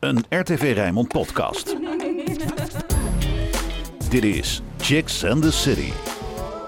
[0.00, 1.76] een RTV Rijnmond podcast.
[4.10, 5.92] Dit is Chicks and the City.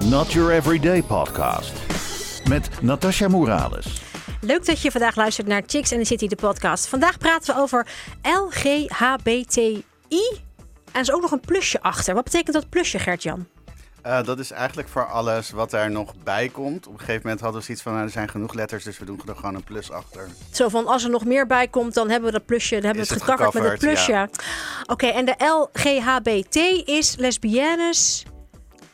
[0.05, 1.73] Not your everyday podcast.
[2.49, 4.03] Met Natasha Morales.
[4.41, 6.87] Leuk dat je vandaag luistert naar Chicks and the City, de podcast.
[6.87, 7.87] Vandaag praten we over
[8.23, 9.85] LGHBTI.
[10.09, 12.15] En er is ook nog een plusje achter.
[12.15, 13.47] Wat betekent dat plusje, Gert-Jan?
[14.07, 16.87] Uh, dat is eigenlijk voor alles wat er nog bij komt.
[16.87, 19.05] Op een gegeven moment hadden we zoiets van, nou, er zijn genoeg letters, dus we
[19.05, 20.29] doen er gewoon een plus achter.
[20.53, 23.07] Zo van, als er nog meer bij komt, dan hebben we dat plusje, dan hebben
[23.07, 24.13] we het gecoverd met het plusje.
[24.13, 24.23] Ja.
[24.23, 26.57] Oké, okay, en de LGHBT
[26.89, 28.25] is lesbiennes,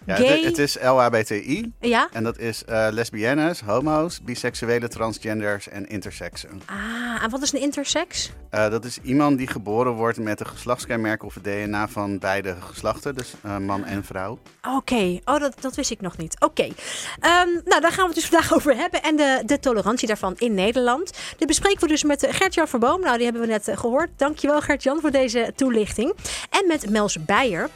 [0.06, 0.26] ja, gay.
[0.26, 1.72] Het, het, is LHBTI.
[1.80, 2.08] Ja?
[2.12, 6.62] En dat is uh, lesbiennes, homo's, biseksuele, transgenders en intersexen.
[6.66, 8.30] Ah, en wat is een intersex?
[8.54, 12.56] Uh, dat is iemand die geboren wordt met een geslachtskenmerk of het DNA van beide
[12.60, 13.14] geslachten.
[13.14, 14.38] Dus uh, man en vrouw.
[14.62, 15.20] Oké, okay.
[15.24, 16.36] oh, dat, dat wist ik nog niet.
[16.40, 16.44] Oké.
[16.44, 17.42] Okay.
[17.42, 19.02] Um, nou, daar gaan we het dus vandaag over hebben.
[19.02, 21.12] En de, de tolerantie daarvan in Nederland.
[21.36, 23.00] Dit bespreken we dus met Gert-Jan Verboom.
[23.00, 24.10] Nou, die hebben we net gehoord.
[24.16, 26.14] Dankjewel Gert-Jan voor deze toelichting.
[26.50, 27.70] En met Mels Beijer.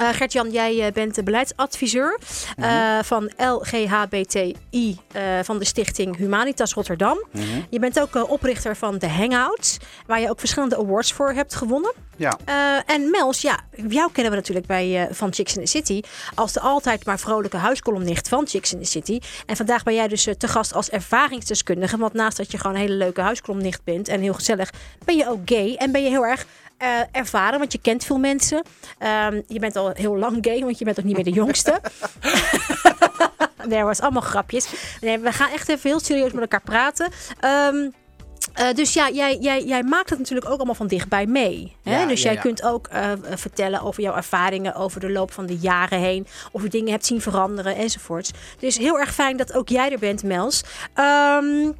[0.00, 3.04] Uh, Gert-Jan, jij bent beleidsadviseur uh, mm -hmm.
[3.04, 7.26] van LGHBTI uh, van de stichting Humanitas Rotterdam.
[7.32, 7.66] Mm -hmm.
[7.70, 9.76] Je bent ook oprichter van de Hangouts,
[10.06, 11.92] waar je ook verschillende awards voor hebt gewonnen.
[12.16, 12.38] Ja.
[12.86, 16.00] en Mels, ja, jou kennen we natuurlijk bij, van Chicks in the City
[16.34, 19.20] als de altijd maar vrolijke huiskolumnicht van Chicks in the City.
[19.46, 22.82] En vandaag ben jij dus te gast als ervaringsdeskundige, want naast dat je gewoon een
[22.82, 24.70] hele leuke huiskolumnicht bent en heel gezellig,
[25.04, 26.46] ben je ook gay en ben je heel erg
[26.82, 28.56] uh, ervaren, want je kent veel mensen.
[28.56, 31.80] Um, je bent al heel lang gay, want je bent ook niet meer de jongste.
[33.68, 34.68] nee, dat was allemaal grapjes.
[35.00, 37.12] Nee, we gaan echt even heel serieus met elkaar praten.
[37.44, 37.92] Um,
[38.60, 41.76] uh, dus ja, jij, jij, jij maakt het natuurlijk ook allemaal van dichtbij mee.
[41.82, 42.00] Hè?
[42.00, 42.40] Ja, dus ja, jij ja.
[42.40, 46.26] kunt ook uh, vertellen over jouw ervaringen over de loop van de jaren heen.
[46.52, 48.30] Of je dingen hebt zien veranderen enzovoorts.
[48.58, 50.62] Dus heel erg fijn dat ook jij er bent, Mels.
[50.94, 51.74] Um,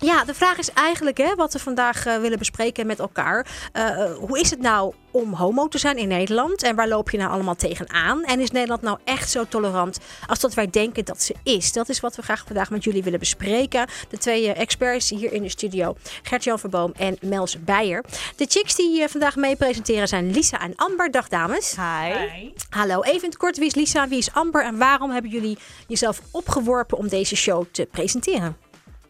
[0.00, 3.46] ja, de vraag is eigenlijk hè, wat we vandaag uh, willen bespreken met elkaar.
[3.72, 6.62] Uh, hoe is het nou om homo te zijn in Nederland?
[6.62, 8.24] En waar loop je nou allemaal tegenaan?
[8.24, 11.72] En is Nederland nou echt zo tolerant als dat wij denken dat ze is?
[11.72, 13.86] Dat is wat we graag vandaag met jullie willen bespreken.
[14.08, 18.04] De twee uh, experts hier in de studio, Gert-Jan Verboom en Mels Beijer.
[18.36, 21.10] De chicks die vandaag mee presenteren zijn Lisa en Amber.
[21.10, 21.76] Dag dames.
[21.76, 22.12] Hi.
[22.12, 22.52] Hi.
[22.70, 25.58] Hallo, even in het kort, wie is Lisa, wie is Amber en waarom hebben jullie
[25.86, 28.67] jezelf opgeworpen om deze show te presenteren?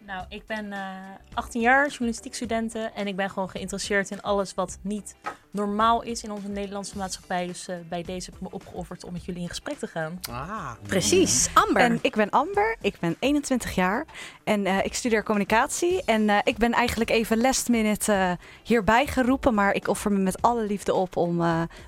[0.08, 0.96] Nou, ik ben uh,
[1.34, 2.94] 18 jaar, journalistiek studenten.
[2.94, 5.16] En ik ben gewoon geïnteresseerd in alles wat niet
[5.50, 7.46] normaal is in onze Nederlandse maatschappij.
[7.46, 10.20] Dus uh, bij deze heb ik me opgeofferd om met jullie in gesprek te gaan.
[10.30, 11.48] Ah, precies.
[11.54, 11.82] Amber.
[11.82, 14.06] En ik ben Amber, ik ben 21 jaar
[14.44, 16.02] en uh, ik studeer communicatie.
[16.04, 19.54] En uh, ik ben eigenlijk even last minute hierbij geroepen.
[19.54, 21.36] Maar ik offer me met alle liefde op om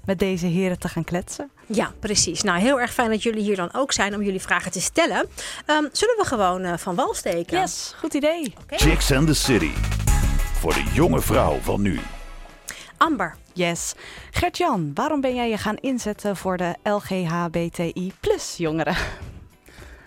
[0.04, 1.50] met deze heren te gaan kletsen.
[1.66, 2.42] Ja, precies.
[2.42, 5.18] Nou, heel erg fijn dat jullie hier dan ook zijn om jullie vragen te stellen.
[5.66, 7.58] Um, zullen we gewoon van wal steken?
[7.58, 8.54] Yes, goed idee.
[8.62, 8.78] Okay.
[8.78, 9.70] Chicks and the City.
[10.60, 12.00] Voor de jonge vrouw van nu.
[12.96, 13.36] Amber.
[13.60, 13.94] Yes.
[14.30, 18.96] Gert-Jan, waarom ben jij je gaan inzetten voor de LGHBTI plus jongeren?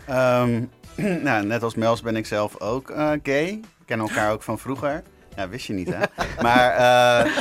[0.09, 0.69] Um,
[1.23, 3.59] nou, net als Mels ben ik zelf ook uh, gay.
[3.85, 5.03] Kennen elkaar ook van vroeger.
[5.35, 5.99] Ja, wist je niet, hè?
[6.41, 7.37] Maar, uh,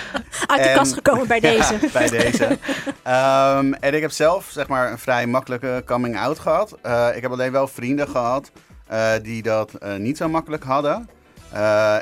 [0.47, 1.73] Uit de en, kast gekomen bij deze.
[1.81, 2.45] Ja, bij deze.
[2.45, 6.79] Um, en ik heb zelf, zeg maar, een vrij makkelijke coming out gehad.
[6.87, 8.51] Uh, ik heb alleen wel vrienden gehad
[8.93, 11.09] uh, die dat niet zo makkelijk hadden.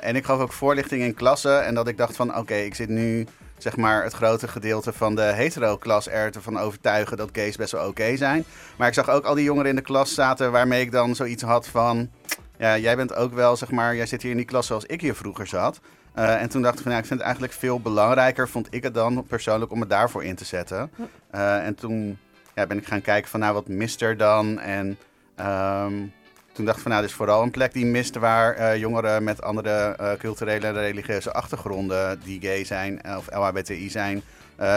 [0.00, 1.64] En ik gaf ook voorlichting in klassen.
[1.64, 3.26] En dat ik dacht van, oké, okay, ik zit nu
[3.62, 7.80] zeg maar het grote gedeelte van de hetero-klas er ervan overtuigen dat gays best wel
[7.80, 8.44] oké okay zijn.
[8.76, 11.42] Maar ik zag ook al die jongeren in de klas zaten waarmee ik dan zoiets
[11.42, 12.10] had van...
[12.58, 15.00] Ja, jij bent ook wel, zeg maar, jij zit hier in die klas zoals ik
[15.00, 15.80] hier vroeger zat.
[16.18, 18.82] Uh, en toen dacht ik van, ja, ik vind het eigenlijk veel belangrijker, vond ik
[18.82, 20.90] het dan persoonlijk, om me daarvoor in te zetten.
[21.34, 22.18] Uh, en toen
[22.54, 24.58] ja, ben ik gaan kijken van, nou, wat mist er dan?
[24.58, 24.98] En...
[25.40, 26.12] Um,
[26.60, 29.24] toen dacht ik van nou, dit is vooral een plek die mist waar uh, jongeren
[29.24, 34.22] met andere uh, culturele en religieuze achtergronden die gay zijn of LHBTI zijn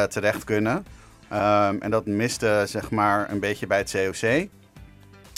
[0.09, 0.75] terecht kunnen.
[1.33, 4.29] Um, en dat miste zeg maar een beetje bij het COC.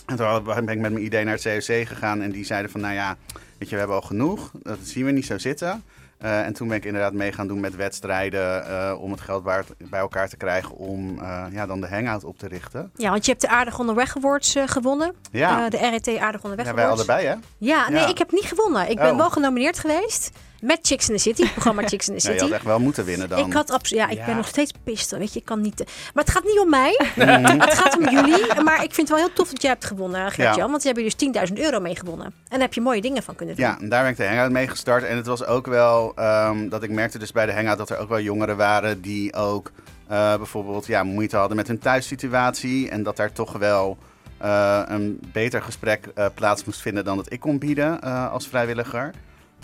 [0.05, 2.81] En toen ben ik met mijn idee naar het COC gegaan en die zeiden van
[2.81, 3.17] nou ja,
[3.57, 4.51] weet je, we hebben al genoeg.
[4.63, 5.83] Dat zien we niet zo zitten.
[6.23, 9.43] Uh, en toen ben ik inderdaad mee gaan doen met wedstrijden uh, om het geld
[9.43, 12.91] bij, bij, elkaar te krijgen om uh, ja, dan de hangout op te richten.
[12.95, 15.15] Ja, want je hebt de Aardig Onderweg Awards gewonnen.
[15.31, 15.69] Ja.
[15.69, 17.05] de RET Aardig Onderweg ja, Awards.
[17.05, 17.35] wij allebei hè?
[17.57, 18.07] Ja, nee, ja.
[18.07, 18.89] ik heb niet gewonnen.
[18.89, 19.17] Ik ben oh.
[19.17, 20.31] wel genomineerd geweest.
[20.61, 22.33] Met Chicks in the City, het programma Chicks in the City.
[22.33, 23.47] Ja, je had echt wel moeten winnen dan.
[23.47, 24.25] Ik had absoluut, ja, ik ja.
[24.25, 25.83] ben nog steeds pist, weet je, ik kan niet.
[26.13, 26.99] Maar het gaat niet om mij,
[27.59, 28.61] het gaat om jullie.
[28.63, 30.69] Maar ik vind het wel heel tof dat jij hebt gewonnen, Gert-Jan, ja.
[30.69, 32.25] want je hebt dus 10.000 euro mee gewonnen.
[32.25, 33.65] En daar heb je mooie dingen van kunnen doen.
[33.65, 35.03] Ja, en daar ben ik de hangout mee gestart.
[35.03, 37.97] En het was ook wel um, dat ik merkte dus bij de hangout dat er
[37.97, 39.71] ook wel jongeren waren die ook
[40.11, 42.89] uh, bijvoorbeeld ja, moeite hadden met hun thuissituatie.
[42.89, 43.97] En dat daar toch wel
[44.41, 48.01] uh, een beter gesprek uh, plaats moest vinden dan dat ik kon bieden
[48.31, 49.11] als vrijwilliger.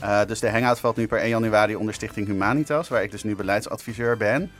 [0.01, 3.23] Eh, dus de Hangout valt nu per 1 januari onder Stichting Humanitas, waar ik dus
[3.23, 4.51] nu beleidsadviseur ben.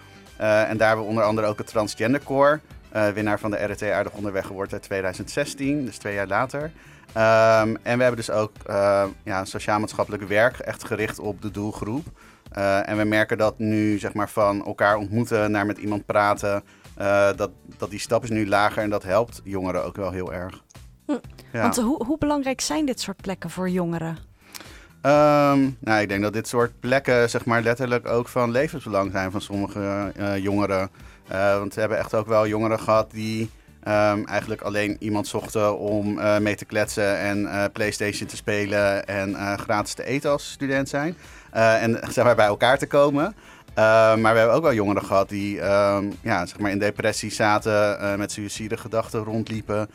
[0.41, 2.59] Eh, en daar hebben we onder andere ook het Transgender Core,
[2.89, 6.71] eh, winnaar van de RT Aardig Onderweg geworden uit 2016, dus twee jaar later.
[7.13, 12.05] Ehm, en we hebben dus ook eh, ja, sociaal-maatschappelijk werk echt gericht op de doelgroep.
[12.85, 16.63] En we merken dat nu zeg maar, van elkaar ontmoeten naar met iemand praten,
[17.35, 20.63] dat, dat die stap is nu lager en dat helpt jongeren ook wel heel erg.
[21.05, 21.17] Hm.
[21.51, 21.61] Ja.
[21.61, 24.30] Want hoe, hoe belangrijk zijn dit soort plekken voor jongeren?
[25.01, 29.31] Ehm, nou, ik denk dat dit soort plekken zeg maar, letterlijk ook van levensbelang zijn
[29.31, 30.89] van sommige eh, jongeren.
[31.27, 33.49] Eh, want we hebben echt ook wel jongeren gehad die
[33.83, 39.59] ehm, eigenlijk alleen iemand zochten om eh, mee te kletsen en PlayStation te spelen en
[39.59, 41.15] gratis te eten als student zijn.
[41.51, 43.35] En zeg maar, bij elkaar te komen.
[43.73, 47.31] Eh, maar we hebben ook wel jongeren gehad die ehm, ja, zeg maar in depressie
[47.31, 49.89] zaten, met suïcide gedachten rondliepen,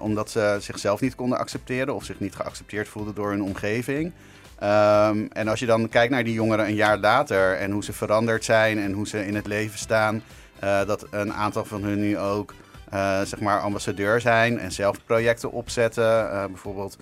[0.00, 4.12] omdat ze zichzelf niet konden accepteren of zich niet geaccepteerd voelden door hun omgeving.
[4.58, 7.92] Ehm, en als je dan kijkt naar die jongeren een jaar later en hoe ze
[7.92, 10.22] veranderd zijn en hoe ze in het leven staan,
[10.58, 12.54] eh, dat een aantal van hun nu ook
[12.90, 16.30] eh, zeg maar ambassadeur zijn en zelf projecten opzetten.
[16.30, 16.96] Eh, bijvoorbeeld,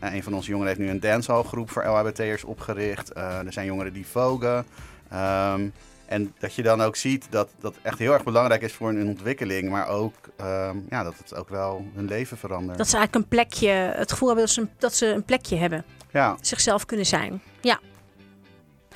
[0.00, 3.16] een van onze jongeren heeft nu een dancehalgroep voor LHBT'ers opgericht.
[3.16, 4.64] Er zijn jongeren die vogen.
[5.10, 5.68] Ehm,
[6.06, 9.06] en dat je dan ook ziet dat dat echt heel erg belangrijk is voor hun
[9.06, 12.78] ontwikkeling, maar ook ehm, ja, dat het ook wel hun leven verandert.
[12.78, 15.56] Dat ze eigenlijk een plekje, het gevoel hebben dat ze een, dat ze een plekje
[15.56, 15.84] hebben.
[16.10, 16.36] Ja.
[16.40, 17.42] Zichzelf kunnen zijn.
[17.60, 17.80] Ja,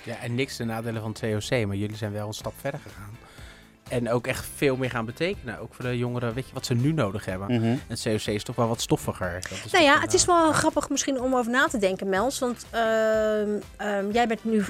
[0.02, 2.80] Ja, en niks de nadelen van het COC, maar jullie zijn wel een stap verder
[2.80, 3.16] gegaan.
[3.88, 5.58] En ook echt veel meer gaan betekenen.
[5.58, 7.54] Ook voor de jongeren, weet je wat ze nu nodig hebben.
[7.54, 7.76] Mhm.
[7.86, 9.40] Het COC is toch wel wat stoffiger.
[9.50, 12.08] Dat is nou ja, het is eh, wel grappig misschien om over na te denken,
[12.08, 12.38] Mels.
[12.38, 14.64] Want ehm, ehm, jij bent nu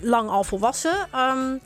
[0.00, 1.08] lang al volwassen.
[1.12, 1.56] Ehm,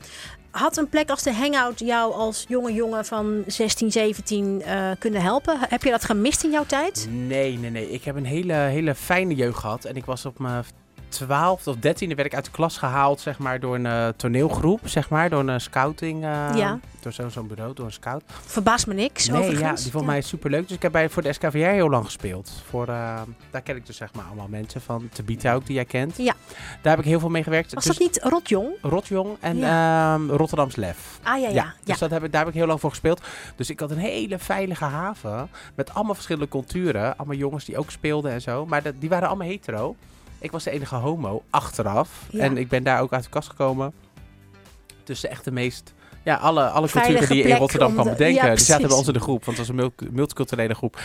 [0.51, 5.21] had een plek als de Hangout jou als jonge jongen van 16, 17 eh, kunnen
[5.21, 5.57] helpen?
[5.59, 7.07] Heb je dat gemist in jouw tijd?
[7.09, 7.91] Nee, nee, nee.
[7.91, 9.85] Ik heb een hele, hele fijne jeugd gehad.
[9.85, 10.63] En ik was op mijn
[11.09, 14.79] twaalfde of dertiende werd ik uit de klas gehaald, zeg maar, door een eh, toneelgroep,
[14.83, 16.79] zeg maar, door een scouting, eh, Ja.
[16.99, 18.23] door zo'n bureau, door een scout.
[18.45, 20.11] Verbaast me niks, nee, ja, die vond Ja.
[20.11, 20.67] mij superleuk.
[20.67, 22.51] Dus ik heb bij, voor de SKVR heel lang gespeeld.
[22.69, 23.21] Voor, eh,
[23.51, 25.09] daar ken ik dus zeg maar allemaal mensen van.
[25.13, 26.17] Tabita ook, die jij kent.
[26.17, 26.33] Ja.
[26.81, 27.73] Daar heb ik heel veel mee gewerkt.
[27.73, 28.67] Was dus dat niet Rotjong?
[28.81, 31.19] Rotjong en ehm, Rotterdams Lef.
[31.23, 31.53] Ah ja, ja.
[31.53, 31.73] ja.
[31.83, 33.21] Dus dat heb ik, daar heb ik heel lang voor gespeeld.
[33.55, 35.49] Dus ik had een hele veilige haven.
[35.75, 37.17] Met allemaal verschillende culturen.
[37.17, 38.65] Allemaal jongens die ook speelden en zo.
[38.65, 39.95] Maar dat, die waren allemaal hetero.
[40.39, 42.25] Ik was de enige homo achteraf.
[42.29, 42.43] Ja.
[42.43, 43.93] En ik ben daar ook uit de kast gekomen.
[45.03, 45.93] Tussen echt de meest...
[46.23, 48.45] Ja, alle, alle culturen die je in Rotterdam kan de- bedenken.
[48.47, 49.45] ja, die zaten bij ons in de groep.
[49.45, 50.99] Want het was een multi- multiculturele groep.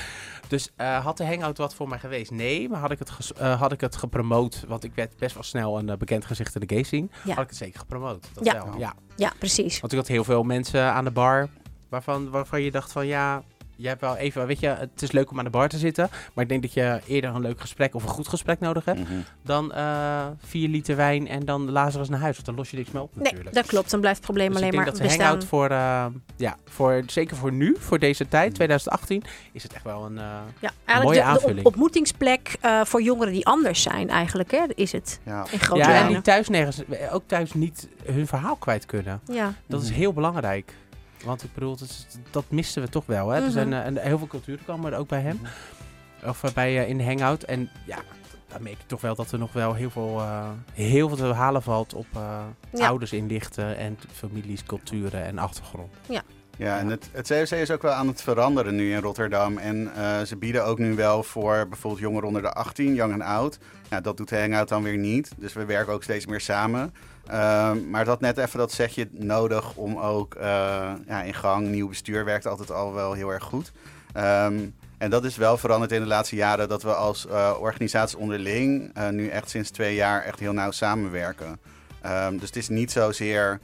[0.48, 2.30] Dus eh, had de hangout wat voor mij geweest?
[2.30, 2.68] Nee.
[2.68, 4.64] Maar had ik het, eh, had ik het gepromoot?
[4.68, 7.08] Want ik werd best wel snel een eh, bekend gezicht in de gay scene.
[7.24, 7.34] Ja.
[7.34, 8.26] Had ik het zeker gepromoot.
[8.34, 8.52] Dat Ja.
[8.64, 8.94] wel, ja.
[9.16, 9.80] Ja, precies.
[9.80, 11.48] Want ik had heel veel mensen aan de bar
[11.88, 13.42] waarvan, waarvan je dacht van ja,
[13.76, 16.08] je hebt wel even, weet je, het is leuk om aan de bar te zitten.
[16.34, 19.00] Maar ik denk dat je eerder een leuk gesprek of een goed gesprek nodig hebt
[19.00, 19.12] Mhm.
[19.42, 22.34] dan eh vier liter wijn en dan Lazarus naar huis.
[22.34, 23.54] Want dan los je niks meer op Nee, natuurlijk.
[23.54, 23.90] dat klopt.
[23.90, 25.26] Dan blijft het probleem Dus ik alleen denk maar dat de bestaan.
[25.26, 26.06] hangout voor, eh,
[26.36, 28.54] ja, voor, zeker voor nu, voor deze tijd, Mm.
[28.54, 29.22] 2018,
[29.52, 30.18] is het echt wel een...
[30.18, 31.58] eh, Ja, mooie eigenlijk de, de aanvulling.
[31.58, 35.20] op- ontmoetingsplek eh, voor jongeren die anders zijn eigenlijk, hè, is het.
[35.24, 35.46] Ja.
[35.50, 36.82] In grote ja, en die thuis nergens,
[37.12, 39.20] ook thuis niet hun verhaal kwijt kunnen.
[39.26, 39.98] Ja, Dat is Mhm.
[39.98, 40.72] heel belangrijk.
[41.24, 43.28] Want ik bedoel, dat, dat misten we toch wel.
[43.28, 43.36] Hè?
[43.36, 43.46] Mhm.
[43.46, 45.40] Er zijn eh, en heel veel culturen komen er ook bij hem.
[46.24, 47.42] Of eh, bij eh, in de hangout.
[47.42, 47.98] En ja,
[48.48, 51.24] dan merk je toch wel dat er nog wel heel veel, eh, heel veel te
[51.32, 52.38] halen valt op eh,
[52.72, 52.86] Ja.
[52.86, 55.92] ouders inlichten en families, culturen en achtergrond.
[56.56, 59.58] Ja, en het, het COC is ook wel aan het veranderen nu in Rotterdam.
[59.58, 63.22] En eh, ze bieden ook nu wel voor bijvoorbeeld jongeren onder de 18, jong en
[63.22, 63.58] oud.
[63.90, 65.30] Nou, dat doet de Hangout dan weer niet.
[65.36, 66.94] Dus we werken ook steeds meer samen.
[67.26, 70.44] Ehm, maar het had net even dat zegje nodig om ook eh,
[71.06, 71.68] ja, in gang.
[71.68, 73.72] Nieuw bestuur werkt altijd al wel heel erg goed.
[74.12, 74.58] Ehm,
[74.98, 76.68] en dat is wel veranderd in de laatste jaren.
[76.68, 80.70] Dat we als eh, organisatie onderling eh, nu echt sinds twee jaar echt heel nauw
[80.70, 81.60] samenwerken.
[82.00, 83.60] Ehm, dus het is niet zozeer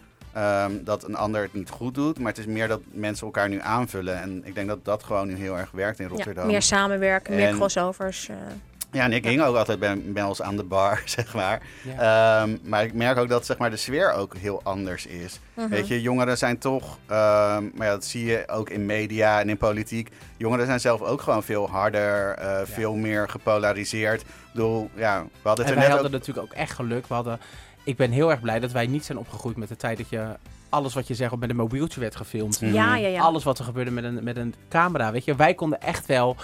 [0.81, 2.19] dat een ander het niet goed doet.
[2.19, 4.21] Maar het is meer dat mensen elkaar nu aanvullen.
[4.21, 6.47] En ik denk dat dat gewoon nu heel erg werkt in ja, Rotterdam.
[6.47, 8.31] meer samenwerken, meer crossovers.
[8.93, 11.63] Ja, en ik hing ook altijd bij Mels aan de bar, zeg maar.
[11.97, 12.43] Ja.
[12.43, 15.41] Ehm, maar ik merk ook dat zeg maar, de sfeer ook heel anders is.
[15.55, 15.69] Mhm.
[15.69, 19.49] Weet je, jongeren zijn toch, ehm, maar ja, dat zie je ook in media en
[19.49, 20.11] in politiek.
[20.37, 24.21] Jongeren zijn zelf ook gewoon veel harder, eh, veel meer gepolariseerd.
[24.21, 26.13] Ik bedoel, ja, we hadden En het wij er net hadden ook...
[26.13, 27.07] natuurlijk ook echt geluk.
[27.07, 27.41] We hadden,
[27.85, 30.27] ik ben heel erg blij dat wij niet zijn opgegroeid met de tijd dat je
[30.69, 32.59] alles wat je zegt met een mobieltje werd gefilmd.
[32.61, 33.21] Ja, ja, ja.
[33.21, 35.13] Alles wat er gebeurde met een, met een camera.
[35.13, 36.37] Weet je, wij konden echt wel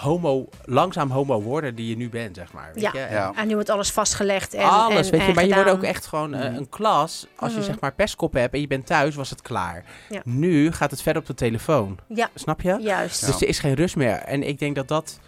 [0.00, 2.70] homo, langzaam homo worden die je nu bent, zeg maar.
[2.74, 2.90] Weet Ja.
[2.92, 2.98] je?
[3.00, 3.32] En Ja.
[3.36, 5.26] En nu wordt alles vastgelegd en alles, en, weet je.
[5.28, 6.54] en Maar je wordt ook echt gewoon eh, Mhm.
[6.56, 7.26] een klas.
[7.36, 7.66] Als je Mhm.
[7.66, 9.84] zeg maar pestkop hebt en je bent thuis, was het klaar.
[10.08, 10.20] Ja.
[10.24, 11.98] Nu gaat het verder op de telefoon.
[12.08, 12.76] Ja, Snap je?
[12.80, 13.20] juist.
[13.20, 13.26] Ja.
[13.26, 14.14] Dus er is geen rust meer.
[14.16, 15.18] En ik denk dat dat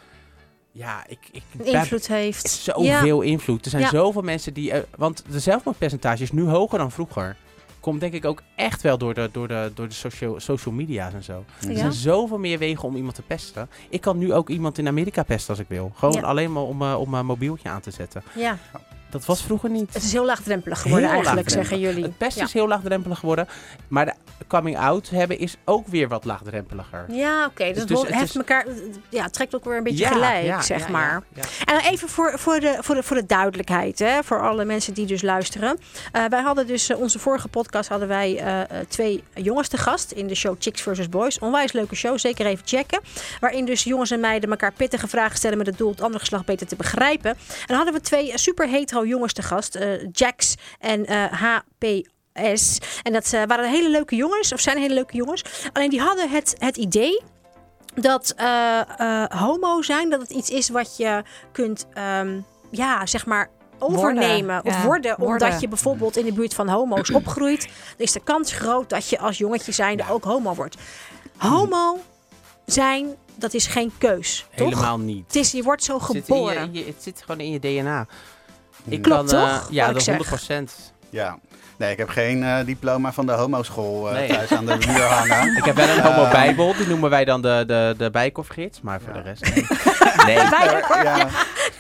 [0.73, 1.19] Ja, ik...
[1.33, 2.49] ik invloed heeft.
[2.49, 3.65] Zoveel invloed.
[3.65, 3.89] Er zijn Ja.
[3.89, 4.73] zoveel mensen die...
[4.73, 7.37] eh, want de zelfmoordpercentage is nu hoger dan vroeger.
[7.81, 11.13] Komt denk ik ook echt wel door de, door de, door de social, social media's
[11.15, 11.45] en zo.
[11.69, 13.69] Er zijn zoveel meer wegen om iemand te pesten.
[13.89, 15.93] Ik kan nu ook iemand in Amerika pesten als ik wil.
[15.95, 16.21] Gewoon Ja.
[16.21, 18.23] alleen maar om, eh, om mijn mobieltje aan te zetten.
[18.35, 18.59] Ja,
[19.11, 19.95] Dat was vroeger niet.
[19.95, 22.03] het is heel laagdrempelig geworden Heel eigenlijk, zeggen jullie.
[22.03, 22.47] Het pesten ja.
[22.47, 23.49] is heel laagdrempelig geworden.
[23.89, 24.13] Maar de
[24.47, 27.05] coming out hebben is ook weer wat laagdrempeliger.
[27.09, 27.73] Ja, oké.
[27.73, 28.67] Dus, Dus het het heft is- elkaar,
[29.09, 31.23] ja, het trekt ook weer een beetje Ja, gelijk, ja, zeg ja, maar.
[31.65, 35.07] En even voor, voor, de, voor, de, voor de duidelijkheid, hè, voor alle mensen die
[35.07, 35.79] dus luisteren.
[36.13, 40.11] Eh, wij hadden dus, eh, onze vorige podcast hadden wij eh, twee jongens te gast
[40.13, 41.09] in de show Chicks vs.
[41.09, 41.39] Boys.
[41.39, 43.01] Onwijs leuke show, zeker even checken.
[43.41, 46.45] Waarin dus jongens en meiden elkaar pittige vragen stellen met het doel het andere geslacht
[46.45, 47.31] beter te begrijpen.
[47.31, 49.79] En dan hadden we twee super hetero jongens te gast,
[50.13, 51.25] Jax en eh,
[53.03, 55.45] En dat eh, waren hele leuke jongens, of zijn hele leuke jongens.
[55.73, 57.23] Alleen die hadden het, het idee
[57.95, 62.41] dat eh, eh, homo zijn, dat het iets is wat je kunt, ehm,
[62.71, 65.61] ja, zeg maar overnemen Worden, of ja, worden, omdat worden.
[65.61, 69.19] je bijvoorbeeld in de buurt van homo's opgroeit, dan is de kans groot dat je
[69.19, 70.77] als jongetje zijnde ook homo wordt.
[71.37, 71.99] Homo
[72.67, 74.69] zijn, dat is geen keus, toch?
[74.69, 75.25] Helemaal niet.
[75.27, 76.57] Het is, je wordt zo Het zit, je, geboren.
[76.63, 78.07] in je- het zit gewoon in je DNA.
[78.85, 79.69] Ik Klopt, kan, eh, toch?
[79.71, 80.41] ja, Wat dat ik zeg.
[80.71, 80.93] 100%.
[81.11, 81.39] Ja.
[81.79, 84.29] Nee, ik heb geen eh, diploma van de homoschool eh Nee.
[84.29, 85.57] thuis aan de muur hangen.
[85.59, 89.15] Ik heb wel een homo-bijbel, die noemen wij dan de, de, de bijkofgids, maar voor
[89.15, 89.23] Ja.
[89.23, 89.43] de rest...
[90.27, 90.35] Nee.
[90.37, 91.29] Ja, ja.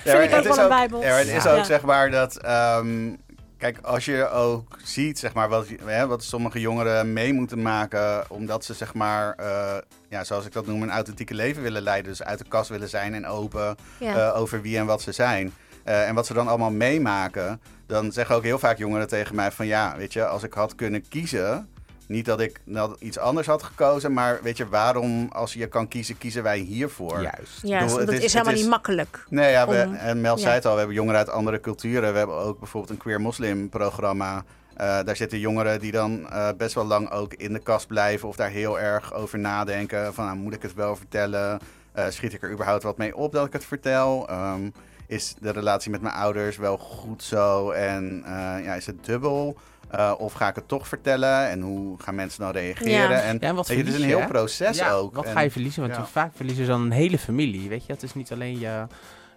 [0.05, 1.01] Vind ik ook wel een bijbel.
[1.03, 1.51] Ja, het is Ja.
[1.51, 1.65] ook Ja.
[1.65, 2.37] zeg maar dat...
[2.37, 3.11] ehm,
[3.59, 8.25] kijk, als je ook ziet zeg maar, wat, hè, wat sommige jongeren mee moeten maken...
[8.29, 9.75] omdat ze zeg maar, eh,
[10.09, 12.11] ja, zoals ik dat noem, een authentieke leven willen leiden.
[12.11, 14.15] Dus uit de kast willen zijn en open Ja.
[14.31, 15.53] eh, over wie en wat ze zijn.
[15.89, 17.61] Eh, en wat ze dan allemaal meemaken...
[17.87, 19.67] dan zeggen ook heel vaak jongeren tegen mij van...
[19.67, 21.69] ja, weet je, als ik had kunnen kiezen...
[22.07, 25.89] Niet dat ik dat iets anders had gekozen, maar weet je, waarom als je kan
[25.89, 27.23] kiezen, kiezen wij hiervoor?
[27.23, 27.61] Juist.
[27.63, 29.25] ja, bedoel, dat het is, is- helemaal het is- niet makkelijk.
[29.29, 30.43] Nee, ja, we, en Mel ja.
[30.43, 32.13] zei het al, we hebben jongeren uit andere culturen.
[32.13, 34.45] We hebben ook bijvoorbeeld een queer moslim programma.
[34.77, 38.29] Eh, daar zitten jongeren die dan eh, best wel lang ook in de kast blijven
[38.29, 40.15] of daar heel erg over nadenken.
[40.15, 41.59] Van, nou, moet ik het wel vertellen?
[41.93, 44.29] Eh, schiet ik er überhaupt wat mee op dat ik het vertel?
[44.29, 44.71] Ehm,
[45.09, 47.71] is de relatie met mijn ouders wel goed zo?
[47.71, 49.57] En eh, ja, is het dubbel?
[49.91, 51.49] Eh, of ga ik het toch vertellen?
[51.49, 52.93] En hoe gaan mensen dan reageren?
[52.93, 53.21] Ja.
[53.23, 54.29] En, Ja, en wat weet je, het is een heel je, hè?
[54.29, 55.15] proces ja, ook.
[55.15, 55.83] Wat En- ga je verliezen?
[55.83, 56.07] Want ja.
[56.07, 57.69] vaak verliezen ze dan een hele familie.
[57.69, 58.87] Weet je, het is niet alleen je,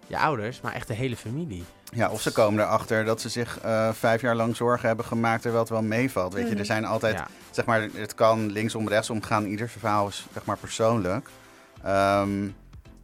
[0.06, 1.64] je ouders, maar echt de hele familie.
[1.94, 5.40] Ja, of ze komen erachter dat ze zich eh, vijf jaar lang zorgen hebben gemaakt
[5.42, 6.32] terwijl het wel meevalt.
[6.32, 6.58] Weet je, Mhm.
[6.58, 7.26] er zijn altijd, Ja.
[7.50, 9.44] zeg maar, het kan linksom, rechtsom gaan.
[9.46, 11.28] Ieder verhaal is, zeg maar, persoonlijk.
[11.82, 12.48] Ehm,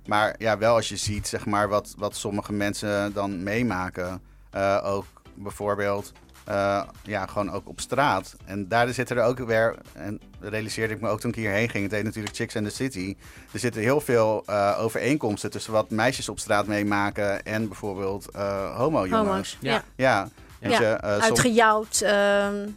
[0.08, 4.20] maar ja, wel als je ziet, zeg maar, wat, wat sommige mensen dan meemaken.
[4.50, 6.12] eh, ook bijvoorbeeld,
[6.44, 8.36] eh, ja, gewoon ook op straat.
[8.44, 11.68] En daar zitten er ook weer, en dat realiseerde ik me ook toen ik hierheen
[11.68, 11.82] ging.
[11.84, 13.16] Het heet natuurlijk Chicks and the City.
[13.52, 18.28] Er zitten heel veel eh, overeenkomsten tussen wat meisjes op straat meemaken en bijvoorbeeld
[18.74, 19.10] homo-jongens.
[19.28, 19.56] Homo's.
[19.60, 19.82] Ja.
[19.96, 20.28] Ja.
[20.60, 22.00] Ja, Uitgejouwd.
[22.00, 22.68] ehm,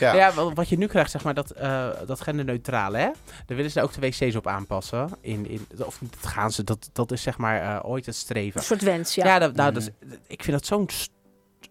[0.00, 0.14] ja.
[0.14, 3.10] Ja, wa- wat je nu krijgt, zeg maar, dat, eh dat genderneutrale, hè?
[3.46, 5.08] Daar willen ze ook de wc's op aanpassen.
[5.20, 8.14] In, in, of niet, dat gaan ze, dat, dat is zeg maar eh, ooit het
[8.16, 8.60] streven.
[8.60, 9.26] een soort wens, ja.
[9.26, 9.80] Ja, dat, nou, Mhm.
[9.80, 10.88] dat is, ik vind dat zo'n...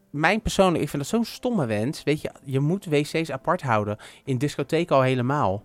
[0.10, 2.04] Mijn persoonlijk, ik vind dat zo'n stomme wens.
[2.04, 3.98] Weet je, je moet wc's apart houden.
[4.26, 5.64] In discotheken al helemaal.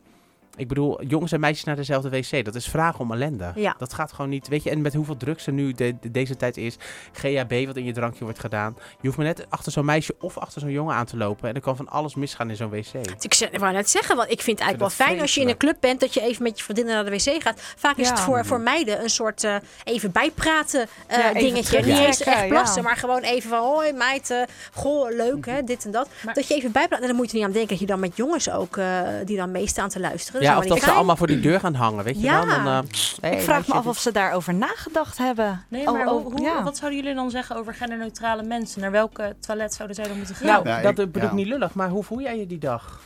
[0.56, 2.44] Ik bedoel, jongens en meisjes naar dezelfde wc.
[2.44, 3.52] Dat is vragen om ellende.
[3.54, 3.74] Ja.
[3.78, 4.48] Dat gaat gewoon niet.
[4.48, 6.76] Weet je, en met hoeveel drugs er nu de, de- deze tijd is.
[7.12, 8.76] GHB wat in je drankje wordt gedaan.
[9.00, 11.48] Je hoeft maar net achter zo'n meisje of achter zo'n jongen aan te lopen.
[11.48, 12.86] En er kan van alles misgaan in zo'n wc.
[13.20, 15.40] Ik zeg- ik wou net zeggen, want ik vind het eigenlijk wel fijn als je
[15.40, 17.60] in een club bent dat je even met je vriendinnen naar de wc gaat.
[17.76, 21.78] Vaak is het voor, voor meiden een soort eh, even bijpraten eh, Ja, even dingetje.
[21.82, 22.88] Niet eens echt plassen, ja.
[22.88, 24.38] maar gewoon even van hoi meid, eh,
[24.72, 26.08] goh leuk hè, dit en dat.
[26.24, 28.00] Maar- dat je even bijpraat en dan moet je niet aan denken dat je dan
[28.00, 30.41] met jongens ook eh, die dan meestaan te luisteren.
[30.42, 32.04] Ja, of dat ze allemaal voor die deur gaan hangen.
[32.04, 32.46] Weet je Ja.
[32.46, 32.56] wel?
[32.64, 35.64] Dan, eh, hey, ik vraag me af of ze daarover nagedacht hebben.
[35.68, 36.62] Nee, Oh, maar oh, hoe, hoe- ja.
[36.62, 38.80] wat zouden jullie dan zeggen over genderneutrale mensen?
[38.80, 40.46] Naar welke toilet zouden zij dan moeten gaan?
[40.64, 43.00] Nou, dat ik- bedoel ik niet lullig, maar hoe voel jij je die dag?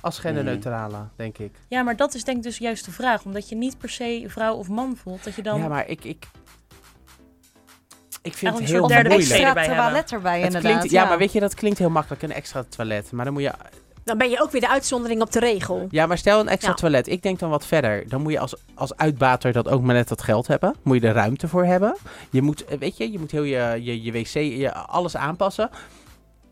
[0.00, 1.54] Als genderneutrale, denk ik.
[1.68, 3.24] Ja, maar dat is denk ik dus juist de vraag.
[3.24, 5.24] Omdat je niet per se vrouw of man voelt.
[5.24, 5.58] Dat je dan...
[5.60, 6.26] Ja, maar ik, ik,
[8.22, 9.08] ik vind het een heel een moeilijk.
[9.14, 10.72] wc extra toilet erbij Het inderdaad.
[10.72, 13.12] klinkt, ja, maar weet je, dat klinkt heel makkelijk, een extra toilet.
[13.12, 13.52] Maar dan moet je...
[14.06, 15.86] Dan ben je ook weer de uitzondering op de regel.
[15.90, 16.76] Ja, maar stel een extra Ja.
[16.76, 17.08] toilet.
[17.08, 18.08] Ik denk dan wat verder.
[18.08, 20.74] Dan moet je als, als uitbater dat ook maar net dat geld hebben.
[20.82, 21.96] Moet je er ruimte voor hebben.
[22.30, 24.26] Je moet, eh, weet je, je moet heel je, je, je wc,
[24.58, 25.70] je, alles aanpassen.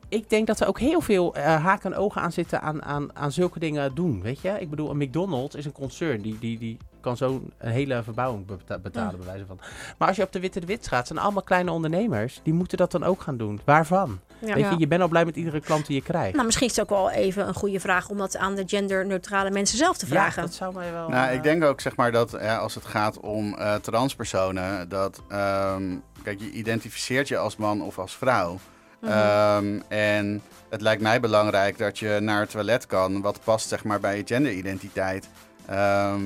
[0.08, 3.16] Ik denk dat er ook heel veel eh, haken en ogen aan zitten aan, aan,
[3.16, 4.56] aan zulke dingen doen, weet je.
[4.60, 6.20] Ik bedoel, een McDonald's is een concern.
[6.22, 9.58] Die, die, die kan zo'n hele verbouwing beta- betalen, bij wijze van.
[9.98, 12.40] Maar als je op de Witte de Wit gaat, zijn allemaal kleine ondernemers.
[12.42, 13.60] Die moeten dat dan ook gaan doen.
[13.64, 14.20] Waarvan?
[14.38, 14.54] Ja.
[14.54, 16.32] Weet je, je bent al blij met iedere klant die je krijgt.
[16.32, 19.50] Nou, misschien is het ook wel even een goede vraag om dat aan de genderneutrale
[19.50, 20.42] mensen zelf te ja, vragen.
[20.42, 21.08] dat zou mij wel...
[21.08, 24.88] Nou, eh, ik denk ook zeg maar dat ja, als het gaat om eh, transpersonen,
[24.88, 28.58] dat ehm, kijk, je identificeert je als man of als vrouw.
[29.00, 29.12] Mhm.
[29.12, 33.84] Ehm, en het lijkt mij belangrijk dat je naar het toilet kan, wat past zeg
[33.84, 35.28] maar bij je genderidentiteit.
[35.66, 36.22] Ehm,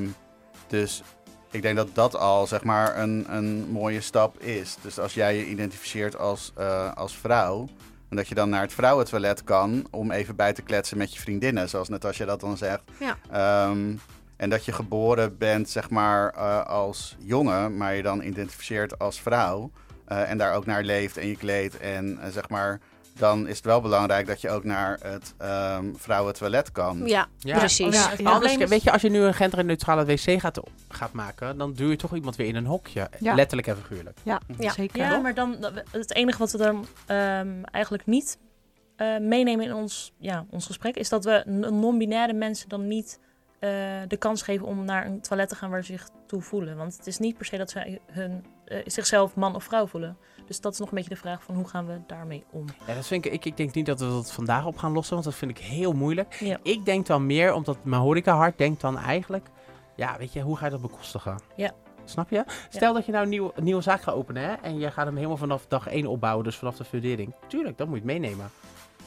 [0.69, 1.03] dus
[1.51, 4.77] ik denk dat dat al zeg maar een, een mooie stap is.
[4.83, 7.69] Dus als jij je identificeert als, eh, als vrouw,
[8.09, 11.21] en dat je dan naar het vrouwentoilet kan om even bij te kletsen met je
[11.21, 12.83] vriendinnen, zoals Natasja dat dan zegt.
[12.99, 13.17] Ja.
[13.31, 13.95] Ehm,
[14.37, 19.21] en dat je geboren bent, zeg maar, eh, als jongen, maar je dan identificeert als
[19.21, 19.71] vrouw.
[20.05, 21.79] eh, en daar ook naar leeft en je kleedt.
[21.79, 22.81] En zeg maar,
[23.19, 27.03] dan is het wel belangrijk dat je ook naar het ehm vrouwentoilet kan.
[27.07, 27.79] ja, Ja, precies.
[27.95, 31.13] Ja, Anders, het probleem is- weet je, als je nu een genderneutrale wc gaat, gaat
[31.13, 33.09] maken, dan duw je toch iemand weer in een hokje.
[33.21, 33.35] Ja.
[33.35, 34.19] Letterlijk en figuurlijk.
[34.25, 34.71] Ja, Ja.
[34.73, 34.99] zeker.
[34.99, 35.57] Ja, maar dan
[35.91, 38.39] het enige wat we dan ehm, eigenlijk niet
[38.97, 43.19] eh, meenemen in ons, ja, ons gesprek is dat we non-binaire mensen dan niet
[43.59, 43.71] eh,
[44.09, 46.77] de kans geven om naar een toilet te gaan waar ze zich toe voelen.
[46.77, 50.17] Want het is niet per se dat ze hun, eh, zichzelf man of vrouw voelen.
[50.49, 52.65] Dus dat is nog een beetje de vraag van hoe gaan we daarmee om?
[52.87, 55.13] Ja, dat vind ik, ik, ik denk niet dat we dat vandaag op gaan lossen,
[55.13, 56.35] want dat vind ik heel moeilijk.
[56.35, 56.59] Ja.
[56.63, 59.47] Ik denk dan meer, omdat mijn horecahart denkt dan eigenlijk,
[59.97, 61.41] ja, weet je, hoe ga je dat bekostigen?
[61.57, 61.73] Ja.
[62.05, 62.45] Snap je?
[62.69, 65.07] Stel dat je nou een, nieuw, een nieuwe zaak gaat openen hè, en je gaat
[65.07, 67.35] hem helemaal vanaf dag 1 opbouwen, dus vanaf de fundering.
[67.47, 68.51] Tuurlijk, dan moet je meenemen.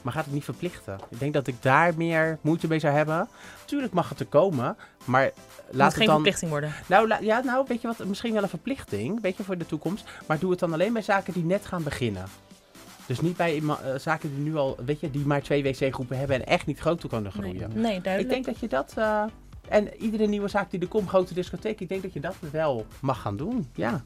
[0.02, 1.00] Maar gaat het niet verplichten.
[1.10, 3.28] Ik denk dat ik daar meer moeite mee zou hebben.
[3.66, 5.32] Tuurlijk mag het er komen, maar
[5.70, 6.16] Laat het geen dan...
[6.16, 6.74] verplichting worden.
[6.88, 10.10] Nou, ja, nou, weet je wat, misschien wel een verplichting, weet je, voor de toekomst.
[10.28, 12.24] Maar doe het dan alleen bij zaken die net gaan beginnen.
[13.06, 16.36] Dus niet bij eh, zaken die nu al, weet je, die maar twee wc-groepen hebben
[16.36, 17.70] en echt niet groot toe kunnen groeien.
[17.74, 18.34] nee Ik duidelijk.
[18.34, 19.24] denk dat je dat, eh,
[19.68, 22.86] en iedere nieuwe zaak die er komt, grote discotheek, ik denk dat je dat wel
[23.00, 23.70] mag gaan doen.
[23.76, 24.04] Ja,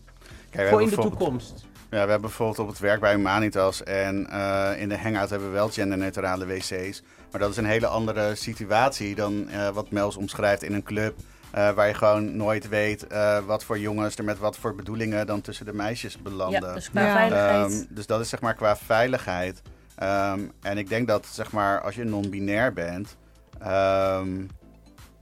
[0.56, 1.54] Kijk, voor in de toekomst.
[1.90, 5.48] Ja, we hebben bijvoorbeeld op het werk bij Humanitas en eh, in de hangout hebben
[5.48, 7.02] we wel genderneutrale wc's.
[7.32, 11.16] Maar dat is een hele andere situatie dan eh, wat Mels omschrijft in een club.
[11.52, 15.28] eh, waar je gewoon nooit weet eh, wat voor jongens er met wat voor bedoelingen
[15.28, 16.74] dan tussen de meisjes ja, belanden.
[16.74, 17.12] dus qua Ja.
[17.14, 17.72] veiligheid.
[17.72, 19.62] Ehm, dus dat is zeg maar qua veiligheid.
[19.96, 23.16] Ehm, en ik denk dat zeg maar als je non-binair bent,
[23.60, 24.30] ehm,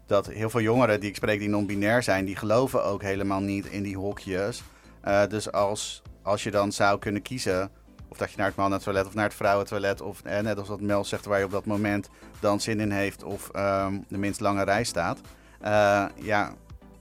[0.08, 3.66] dat heel veel jongeren die ik spreek die non-binair zijn, die geloven ook helemaal niet
[3.66, 4.64] in die hokjes.
[5.04, 7.70] Eh, dus als, als je dan zou kunnen kiezen,
[8.08, 10.82] of dat je naar het mannentoilet of naar het vrouwentoilet, of eh, net als wat
[10.82, 14.40] Mel zegt, waar je op dat moment dan zin in heeft, of ehm, de minst
[14.40, 15.20] lange rij staat.
[15.62, 16.52] Eh, ja,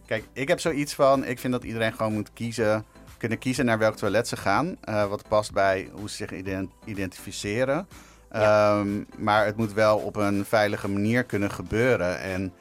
[0.06, 2.84] kijk, ik heb zoiets van, ik vind dat iedereen gewoon moet kiezen
[3.18, 4.76] kunnen kiezen naar welk toilet ze gaan.
[4.80, 7.88] eh, wat past bij hoe ze zich ident- identificeren.
[8.30, 8.88] Ehm,
[9.18, 12.20] maar het moet wel op een veilige manier kunnen gebeuren.
[12.20, 12.52] En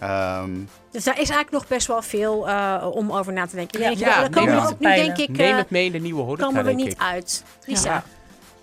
[0.00, 0.50] ehm,
[0.90, 3.80] Dus daar is eigenlijk nog best wel veel eh, om over na te denken.
[3.80, 3.90] Ja.
[3.90, 5.16] Ja, daar komen neem we het ook nu, peilen.
[5.16, 7.00] denk ik, Neem eh, het mee in de nieuwe horeca, komen we niet ik.
[7.00, 7.44] uit.
[7.66, 7.92] Lisa.
[7.92, 8.04] Ja.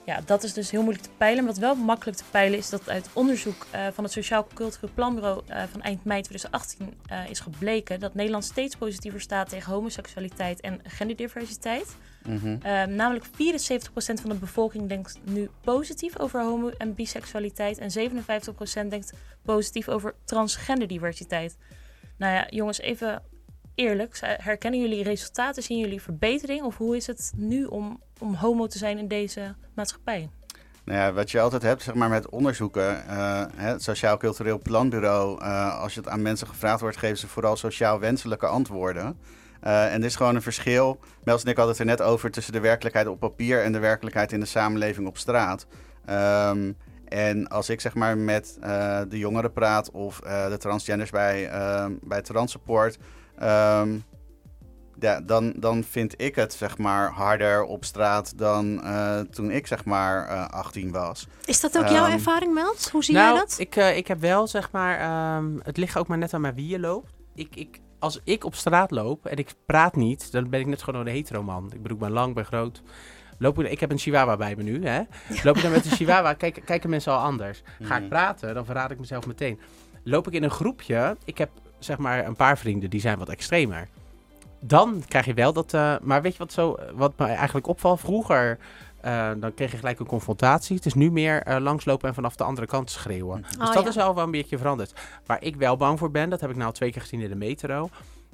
[0.06, 1.46] Ja, dat is dus heel moeilijk te peilen.
[1.46, 5.42] Wat wel makkelijk te peilen is dat uit onderzoek eh, van het Sociaal Cultureel Planbureau
[5.48, 10.62] eh, van eind mei 2018 eh, is gebleken dat Nederland steeds positiever staat tegen homoseksualiteit
[10.62, 11.96] en genderdiversiteit.
[12.28, 12.58] Mhm.
[12.62, 18.90] Eh, namelijk 74% van de bevolking denkt nu positief over homo- en biseksualiteit en 57%
[18.90, 21.58] denkt positief over transgenderdiversiteit.
[22.18, 23.22] Nou ja, jongens, even
[23.76, 24.18] eerlijk.
[24.22, 25.64] Herkennen jullie resultaten?
[25.64, 26.64] Zien jullie verbetering?
[26.64, 30.30] Of hoe is het nu om, om homo te zijn in deze maatschappij?
[30.86, 35.42] Nou ja, wat je altijd hebt zeg maar, met onderzoeken, eh, het Sociaal Cultureel Planbureau,
[35.42, 39.18] eh, als je het aan mensen gevraagd wordt, geven ze vooral sociaal wenselijke antwoorden.
[39.66, 41.00] Eh, en er is gewoon een verschil.
[41.24, 43.80] Mels en ik hadden het er net over tussen de werkelijkheid op papier en de
[43.80, 45.66] werkelijkheid in de samenleving op straat.
[46.06, 46.72] Ehm,
[47.06, 51.50] en als ik zeg maar met eh, de jongeren praat of eh, de transgenders bij,
[51.50, 52.98] ehm bij Transsupport,
[53.38, 53.98] ehm,
[55.00, 59.68] ja, dan, dan vind ik het zeg maar harder op straat dan eh, toen ik
[59.68, 61.28] zeg maar eh, 18 was.
[61.46, 62.90] Is dat ook jouw ervaring, Meld?
[62.92, 63.56] Hoe zie nou, jij dat?
[63.60, 66.68] Ik, ik heb wel, zeg maar, ehm, het ligt ook maar net aan mij wie
[66.68, 67.14] je loopt.
[67.36, 70.84] Ik, ik, als ik op straat loop en ik praat niet, dan ben ik net
[70.84, 71.66] gewoon een hetero man.
[71.74, 72.82] Ik bedoel, ik ben lang, ben groot.
[73.38, 75.02] Loop ik, ik heb een chihuahua bij me nu, hè.
[75.44, 77.62] Loop ik dan met een chihuahua, kijk, kijken mensen al anders.
[77.82, 78.10] Ga ik Mhm.
[78.10, 79.60] praten, dan verraad ik mezelf meteen.
[80.04, 83.30] Loop ik in een groepje, ik heb zeg maar een paar vrienden die zijn wat
[83.30, 83.88] extremer.
[84.60, 88.00] Dan krijg je wel dat, eh, maar weet je wat, zo, wat me eigenlijk opvalt?
[88.00, 88.58] Vroeger,
[89.06, 90.76] eh, dan kreeg je gelijk een confrontatie.
[90.76, 93.42] Het is nu meer eh, langslopen en vanaf de andere kant schreeuwen.
[93.42, 93.90] Dus Oh, dat ja.
[93.90, 94.94] is wel wel een beetje veranderd.
[95.26, 97.30] Waar ik wel bang voor ben, dat heb ik nou al twee keer gezien in
[97.30, 97.90] de metro.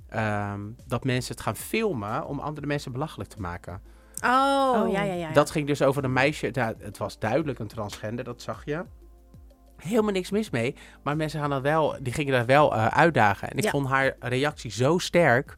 [0.09, 3.81] ehm, dat mensen het gaan filmen om andere mensen belachelijk te maken.
[4.25, 4.91] Oh, Oh.
[4.91, 5.27] ja, ja, ja.
[5.27, 5.31] ja.
[5.33, 6.51] Dat ging dus over een meisje.
[6.79, 8.83] het was duidelijk een transgender, dat zag je.
[9.77, 10.75] Helemaal niks mis mee.
[11.03, 13.49] Maar mensen gaan dan wel, die gingen daar wel eh, uitdagen.
[13.49, 13.69] En ik Ja.
[13.69, 15.55] vond haar reactie zo sterk.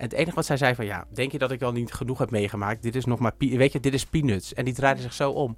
[0.00, 2.18] En het enige wat zij zei van, ja, denk je dat ik dan niet genoeg
[2.18, 2.82] heb meegemaakt?
[2.82, 4.54] Dit is nog maar, weet je, dit is peanuts.
[4.54, 5.56] En die draaide zich zo om.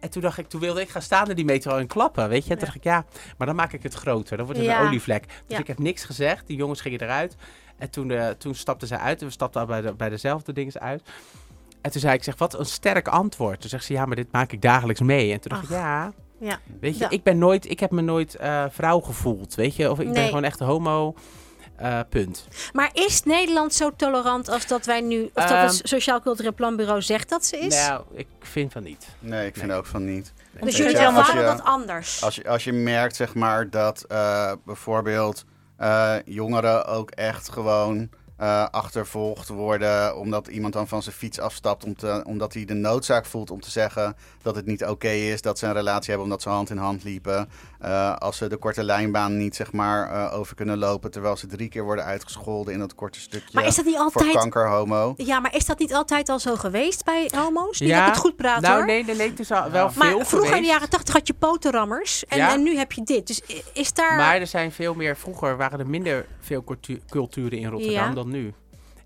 [0.00, 2.44] En toen dacht ik, toen wilde ik gaan staan in die metro en klappen, weet
[2.44, 2.50] je.
[2.50, 3.04] En toen dacht ik, ja,
[3.38, 4.36] maar dan maak ik het groter.
[4.36, 4.80] Dan wordt het Ja.
[4.80, 5.24] een olievlek.
[5.26, 5.58] Dus Ja.
[5.58, 6.46] ik heb niks gezegd.
[6.46, 7.36] Die jongens gingen eruit.
[7.78, 9.20] En toen, eh, toen stapten ze uit.
[9.20, 11.02] En we stapten al bij, de, bij dezelfde dingen uit.
[11.80, 13.60] En toen zei ik, zeg, wat een sterk antwoord.
[13.60, 15.32] Toen zegt ze, ja, maar dit maak ik dagelijks mee.
[15.32, 16.58] En toen dacht ik, ja, Ja.
[16.80, 17.10] weet je, Ja.
[17.10, 19.90] ik ben nooit, ik heb me nooit eh, vrouw gevoeld, weet je.
[19.90, 21.14] Of ik ben gewoon echt homo,
[21.82, 22.46] eh, punt.
[22.72, 26.54] Maar is Nederland zo tolerant als dat wij nu, of dat Ehm, het Sociaal Cultureel
[26.54, 27.74] Planbureau zegt dat ze is?
[27.74, 29.06] Nou, ik vind van niet.
[29.18, 30.32] Nee, ik vind ook van niet.
[30.52, 32.22] dus weet jullie ervaren dat anders?
[32.22, 35.44] Als je, als je merkt, zeg maar, dat eh, bijvoorbeeld
[35.76, 38.10] eh, jongeren ook echt gewoon
[38.42, 40.16] eh, achtervolgd worden.
[40.16, 41.84] omdat iemand dan van zijn fiets afstapt.
[41.84, 45.42] Om te, omdat hij de noodzaak voelt om te zeggen dat het niet oké is
[45.42, 47.48] dat ze een relatie hebben omdat ze hand in hand liepen.
[47.80, 51.10] Eh, als ze de korte lijnbaan niet zeg maar eh, over kunnen lopen.
[51.10, 53.48] terwijl ze drie keer worden uitgescholden in dat korte stukje.
[53.52, 54.32] maar is dat niet voor altijd...
[54.32, 55.14] kankerhomo.
[55.16, 57.80] Ja, maar is dat niet altijd al zo geweest bij homo's?
[57.80, 58.86] Niet Ja, dat ik het goed praat nou, hoor.
[58.86, 61.26] nee, nee, nee, het is al wel maar veel vroeger in de jaren tachtig had
[61.26, 62.24] je potenrammers.
[62.26, 62.52] En, Ja.
[62.52, 63.26] en nu heb je dit.
[63.26, 64.16] Dus is daar...
[64.16, 68.14] Maar er zijn veel meer, vroeger waren er minder veel cultu- culturen in Rotterdam Ja.
[68.14, 68.52] dan nu.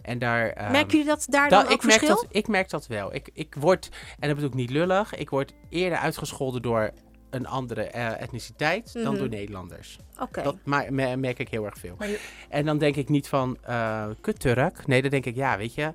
[0.03, 0.49] En daar...
[0.49, 2.17] ehm, Merken jullie dat daar dat- dan ook ik, merk verschil?
[2.23, 3.15] dat, ik merk dat wel.
[3.15, 6.91] Ik, ik word, en dat bedoel ik niet lullig, ik word eerder uitgescholden door
[7.31, 9.17] een andere eh, etniciteit dan Mhm.
[9.17, 9.99] door Nederlanders.
[10.21, 10.43] Oké.
[10.43, 11.95] Dat ma- me- merk ik heel erg veel.
[11.99, 14.87] Maar je- En dan denk ik niet van, eh kut Turk.
[14.87, 15.93] Nee, dan denk ik, ja, weet je,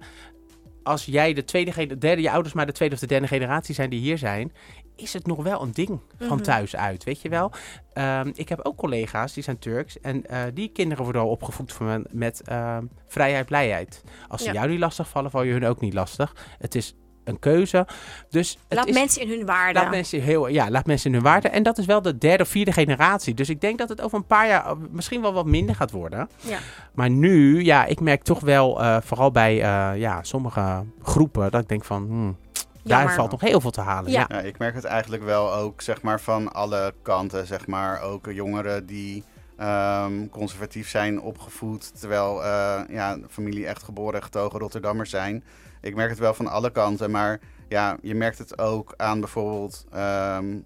[0.83, 3.75] als jij de tweede, gene- derde, je ouders maar de tweede of de derde generatie
[3.75, 4.51] zijn die hier zijn,
[4.95, 6.41] is het nog wel een ding van Mhm.
[6.41, 7.51] thuis uit, weet je wel.
[7.93, 11.73] Ehm, ik heb ook collega's die zijn Turks en eh, die kinderen worden al opgevoed
[11.73, 14.03] van met ehm, vrijheid, blijheid.
[14.27, 14.53] Als ze Ja.
[14.53, 16.35] jou niet lastig vallen, val je hun ook niet lastig.
[16.59, 17.87] Het is een keuze.
[18.29, 19.79] Dus het Laat is, mensen in hun waarde.
[19.79, 21.47] Laat mensen, heel, ja, laat mensen in hun waarde.
[21.49, 23.33] En dat is wel de derde of vierde generatie.
[23.33, 25.91] Dus ik denk dat het over een paar jaar eh, misschien wel wat minder gaat
[25.91, 26.29] worden.
[26.41, 26.57] Ja.
[26.93, 29.55] Maar nu, ja, ik merk toch wel, eh, vooral bij
[29.97, 32.37] ja, sommige groepen, dat ik denk van, hmm,
[32.83, 34.11] daar valt nog heel veel te halen.
[34.11, 34.25] Ja.
[34.29, 34.35] Ja.
[34.37, 37.47] Ja, ik merk het eigenlijk wel ook zeg maar, van alle kanten.
[37.47, 38.01] Zeg maar.
[38.01, 39.23] Ook jongeren die
[39.57, 41.99] ehm, conservatief zijn opgevoed.
[41.99, 45.43] Terwijl eh, ja, familie echt geboren en getogen Rotterdammers zijn.
[45.81, 47.11] Ik merk het wel van alle kanten.
[47.11, 50.57] Maar ja, je merkt het ook aan bijvoorbeeld ehm,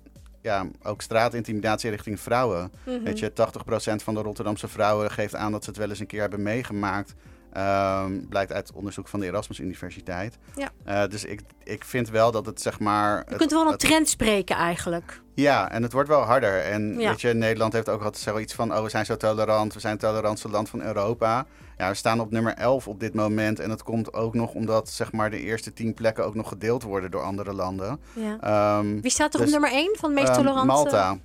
[0.42, 2.72] ja, ook straatintimidatie richting vrouwen.
[2.84, 3.04] Mhm.
[3.04, 6.08] Weet je, 80% van de Rotterdamse vrouwen geeft aan dat ze het wel eens een
[6.08, 7.16] keer hebben meegemaakt.
[7.56, 10.38] Ehm, blijkt uit onderzoek van de Erasmus Universiteit.
[10.56, 10.70] Ja.
[10.84, 13.18] Eh, dus ik, ik vind wel dat het zeg maar.
[13.18, 15.22] Je het- kunt wel een het- trend spreken eigenlijk.
[15.34, 16.60] ja, en het wordt wel harder.
[16.62, 17.10] En Ja.
[17.10, 19.94] weet je, Nederland heeft ook altijd zoiets van: oh, we zijn zo tolerant, we zijn
[19.94, 21.46] het tolerantste land van Europa.
[21.78, 23.60] Ja, we staan op nummer 11 op dit moment.
[23.60, 26.84] En dat komt ook nog omdat zeg maar, de eerste 10 plekken ook nog gedeeld
[26.84, 28.00] worden door andere landen.
[28.14, 28.38] Ja.
[28.40, 30.66] Ehm, Wie staat er dus, op nummer 1 van de meest ehm, tolerante?
[30.66, 31.18] Malta.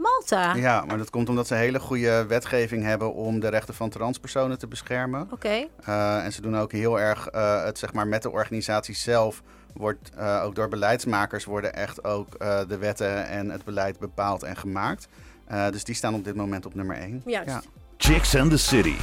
[0.00, 0.54] Malta.
[0.54, 3.90] Ja, maar dat komt omdat ze een hele goede wetgeving hebben om de rechten van
[3.90, 5.28] transpersonen te beschermen.
[5.30, 5.66] Oké.
[5.84, 9.42] Eh, en ze doen ook heel erg eh, het zeg maar met de organisatie zelf.
[9.74, 14.42] Wordt eh, ook door beleidsmakers worden echt ook eh, de wetten en het beleid bepaald
[14.42, 15.08] en gemaakt.
[15.46, 17.22] Eh, dus die staan op dit moment op nummer 1.
[17.26, 17.48] Juist.
[17.48, 17.62] Ja.
[17.96, 18.96] Chicks and the City.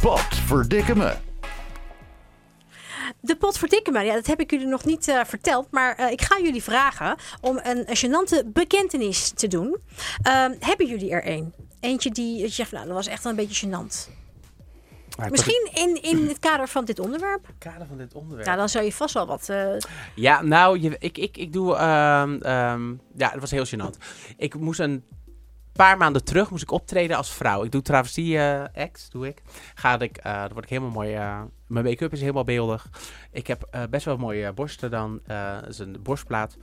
[0.00, 1.31] Pot verdikke me.
[3.20, 4.00] De pot verdikke me.
[4.00, 5.66] Ja, dat heb ik jullie nog niet eh, verteld.
[5.70, 9.76] Maar eh, ik ga jullie vragen om een, een gênante bekentenis te doen.
[10.22, 11.54] Ehm, hebben jullie er een?
[11.80, 14.08] Eentje die je zegt, nou, dat was echt wel een beetje gênant.
[15.18, 17.46] Maar Misschien in, in het kader van dit onderwerp.
[17.46, 18.46] het kader van dit onderwerp.
[18.46, 19.48] Ja, dan zou je vast wel wat...
[19.48, 19.76] eh,
[20.14, 21.74] Ja, nou, je, ik, ik, ik doe.
[21.76, 23.96] ehm, ehm, ja, dat was heel gênant.
[24.36, 25.04] Ik moest een
[25.72, 27.64] paar maanden terug moest ik optreden als vrouw.
[27.64, 29.42] Ik doe travestie eh act, doe ik.
[29.74, 31.14] Ga ik, eh, dan word ik helemaal mooi.
[31.14, 32.90] eh, mijn make-up is helemaal beeldig.
[33.30, 35.20] Ik heb eh, best wel mooie borsten dan.
[35.26, 36.56] dat is een borstplaat.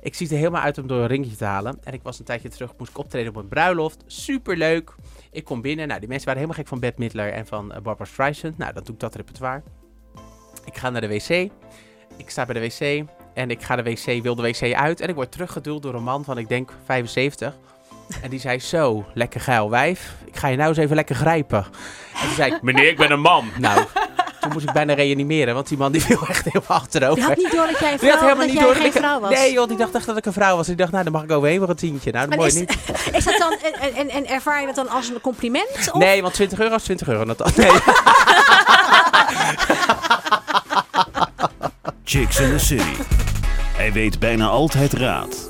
[0.00, 1.78] Ik zie er helemaal uit om door een ringetje te halen.
[1.82, 4.04] En ik was een tijdje terug, moest ik optreden op een bruiloft.
[4.06, 4.94] Super leuk.
[5.30, 5.88] Ik kom binnen.
[5.88, 8.58] Nou, die mensen waren helemaal gek van Bette Midler en van Barbara Streisand.
[8.58, 9.62] Nou, dan doe ik dat repertoire.
[10.64, 11.50] Ik ga naar de wc.
[12.16, 13.08] Ik sta bij de wc.
[13.34, 15.00] En ik ga de wc, wil de wc uit.
[15.00, 17.58] En ik word teruggeduwd door een man van, ik denk, 75.
[18.22, 20.14] En die zei, zo, lekker geil wijf.
[20.24, 21.58] Ik ga je nou eens even lekker grijpen.
[21.58, 23.50] En toen zei ik, meneer, ik ben een man.
[23.58, 23.84] Nou,
[24.40, 25.54] toen moest ik bijna reanimeren.
[25.54, 27.18] Want die man die viel echt heel achterover.
[27.18, 28.74] je had niet door dat jij, een Die had vrouw, helemaal dat niet jij door
[28.74, 29.00] geen dat ik...
[29.00, 29.30] vrouw was.
[29.30, 30.66] Nee joh, die dacht echt dat ik een vrouw was.
[30.66, 32.12] Die dacht, nou, dan mag ik overheen voor een tientje.
[32.12, 32.76] Nou, dat Maar mooi is, niet.
[33.12, 35.90] is dat dan, en, en, en ervaar je dat dan als een compliment?
[35.92, 35.98] Of?
[35.98, 37.24] Nee, want 20 euro is 20 euro.
[37.24, 37.70] Dat, nee.
[42.04, 42.94] Chicks in the City.
[43.76, 45.48] Hij weet bijna altijd raad.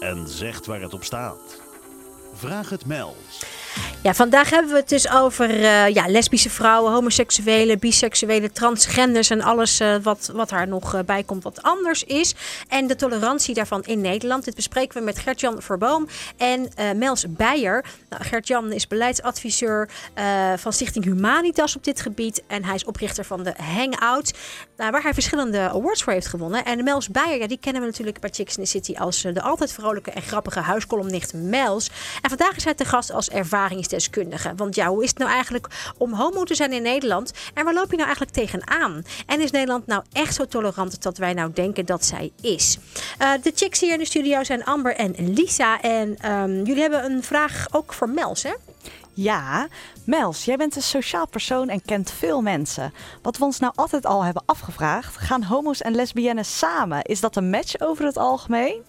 [0.00, 1.59] En zegt waar het op staat.
[2.40, 3.16] Vraag het Mel.
[4.02, 9.42] Ja, vandaag hebben we het dus over eh, ja, lesbische vrouwen, homoseksuelen, biseksuelen, transgenders en
[9.42, 12.34] alles eh, wat, wat daar nog eh, bij komt wat anders is.
[12.68, 14.44] En de tolerantie daarvan in Nederland.
[14.44, 17.84] Dit bespreken we met Gert-Jan Verboom en Mels Beijer.
[18.08, 19.88] Nou, Gert-Jan is beleidsadviseur
[20.56, 22.42] van Stichting Humanitas op dit gebied.
[22.46, 24.34] En hij is oprichter van de Hangout,
[24.76, 26.64] waar hij verschillende awards voor heeft gewonnen.
[26.64, 29.42] En Mels Beijer, ja, die kennen we natuurlijk bij Chicks in the City als de
[29.42, 31.90] altijd vrolijke en grappige huiskolomnicht Mels.
[32.22, 33.28] En vandaag is hij te gast als
[34.56, 35.66] Want ja, hoe is het nou eigenlijk
[35.98, 37.32] om homo te zijn in Nederland?
[37.54, 39.02] En waar loop je nou eigenlijk tegenaan?
[39.26, 42.78] En is Nederland nou echt zo tolerant dat wij nou denken dat zij is?
[43.18, 45.80] Eh, de chicks hier in de studio zijn Amber en Lisa.
[45.80, 48.52] En ehm, jullie hebben een vraag ook voor Mels, hè?
[49.14, 49.68] Ja,
[50.04, 52.92] Mels, jij bent een sociaal persoon en kent veel mensen.
[53.22, 57.02] Wat we ons nou altijd al hebben afgevraagd, gaan homo's en lesbiennes samen?
[57.02, 58.82] Is dat een match over het algemeen?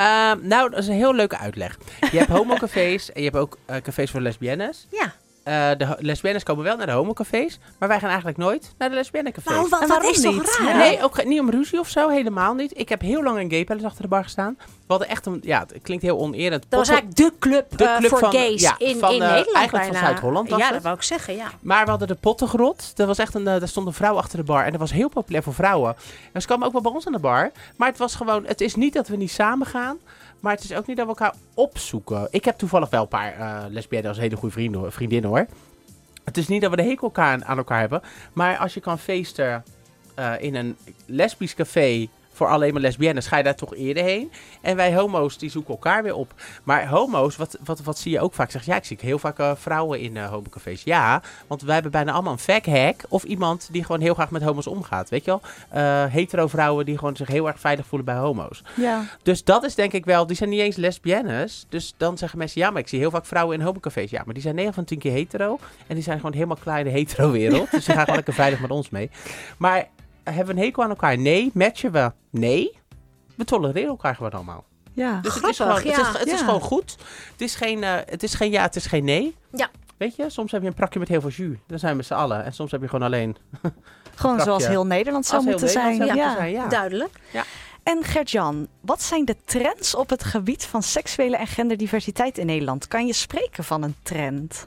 [0.00, 1.78] Ehm, nou, dat is een heel leuke uitleg.
[2.12, 4.86] Je hebt homocafés en je hebt ook eh, cafés voor lesbiennes.
[4.90, 5.12] Ja.
[5.42, 8.94] Eh, de lesbiennes komen wel naar de homocafés, maar wij gaan eigenlijk nooit naar de
[8.94, 9.52] lesbiennencafés.
[9.52, 10.58] Nou, wat, En dat waarom is toch niet?
[10.58, 10.76] raar?
[10.76, 12.78] Nee, ook niet om ruzie of zo, helemaal niet.
[12.78, 14.58] Ik heb heel lang in Gay Palace achter de bar gestaan.
[14.90, 16.64] We hadden echt een, ja, het klinkt heel onerend.
[16.68, 19.28] Dat was eigenlijk de club, De eh, club voor gays ja, in, van, in eh,
[19.28, 19.96] Nederland eigenlijk van.
[19.96, 20.72] Zuid-Holland Ja, het.
[20.72, 21.50] dat wou ik zeggen, ja.
[21.60, 22.96] Maar we hadden de pottengrot.
[22.96, 24.64] Dat was echt een, eh, daar stond een vrouw achter de bar.
[24.64, 25.96] En dat was heel populair voor vrouwen.
[26.32, 27.50] En ze kwamen ook wel bij ons aan de bar.
[27.76, 29.98] Maar het was gewoon, het is niet dat we niet samen gaan.
[30.40, 32.28] Maar het is ook niet dat we elkaar opzoeken.
[32.30, 35.46] Ik heb toevallig wel een paar eh lesbiennes als hele goede vrienden, vriendinnen hoor.
[36.24, 38.02] Het is niet dat we de hekel aan elkaar hebben.
[38.32, 39.64] Maar als je kan feesten
[40.38, 40.76] in een
[41.06, 42.08] lesbisch café
[42.40, 44.32] voor alleen maar lesbiennes, ga je daar toch eerder heen.
[44.60, 46.34] En wij homo's, die zoeken elkaar weer op.
[46.64, 48.50] Maar homo's, wat, wat, wat zie je ook vaak?
[48.50, 50.82] Zeg, ja, ik zie heel vaak eh, vrouwen in eh homocafés.
[50.82, 54.42] Ja, want wij hebben bijna allemaal een fact of iemand die gewoon heel graag met
[54.42, 55.08] homo's omgaat.
[55.08, 55.40] Weet je wel?
[55.68, 58.62] Eh, hetero vrouwen die gewoon zich heel erg veilig voelen bij homo's.
[58.76, 59.04] Ja.
[59.22, 61.66] Dus dat is denk ik wel, die zijn niet eens lesbiennes.
[61.68, 64.10] Dus dan zeggen mensen, ja, maar ik zie heel vaak vrouwen in homocafés.
[64.10, 65.58] Ja, maar die zijn 9 van 10 keer hetero.
[65.86, 67.70] En die zijn gewoon helemaal klaar in de hetero-wereld.
[67.70, 69.10] dus die gaan gewoon lekker veilig met ons mee.
[69.58, 69.88] Maar
[70.34, 71.18] hebben we een hekel aan elkaar?
[71.18, 71.50] Nee.
[71.54, 72.12] Matchen we?
[72.30, 72.78] Nee.
[73.34, 74.64] We tolereren elkaar gewoon allemaal.
[74.92, 75.20] Ja.
[75.20, 76.44] Dus het is gewoon, het is, het is Ja.
[76.44, 76.96] gewoon goed.
[77.32, 79.36] Het is, geen, eh, het is geen ja, het is geen nee.
[79.52, 79.68] Ja.
[79.96, 81.56] Weet je, soms heb je een prakje met heel veel jus.
[81.66, 82.44] Dan zijn we z'n allen.
[82.44, 83.36] En soms heb je gewoon alleen.
[84.14, 85.96] Gewoon zoals heel Nederland zou moeten zijn.
[85.96, 86.34] Zou Ja.
[86.34, 86.66] zijn, ja.
[86.68, 87.20] Duidelijk.
[87.82, 92.88] En Gert-Jan, wat zijn de trends op het gebied van seksuele en genderdiversiteit in Nederland?
[92.88, 94.64] Kan je spreken van een trend?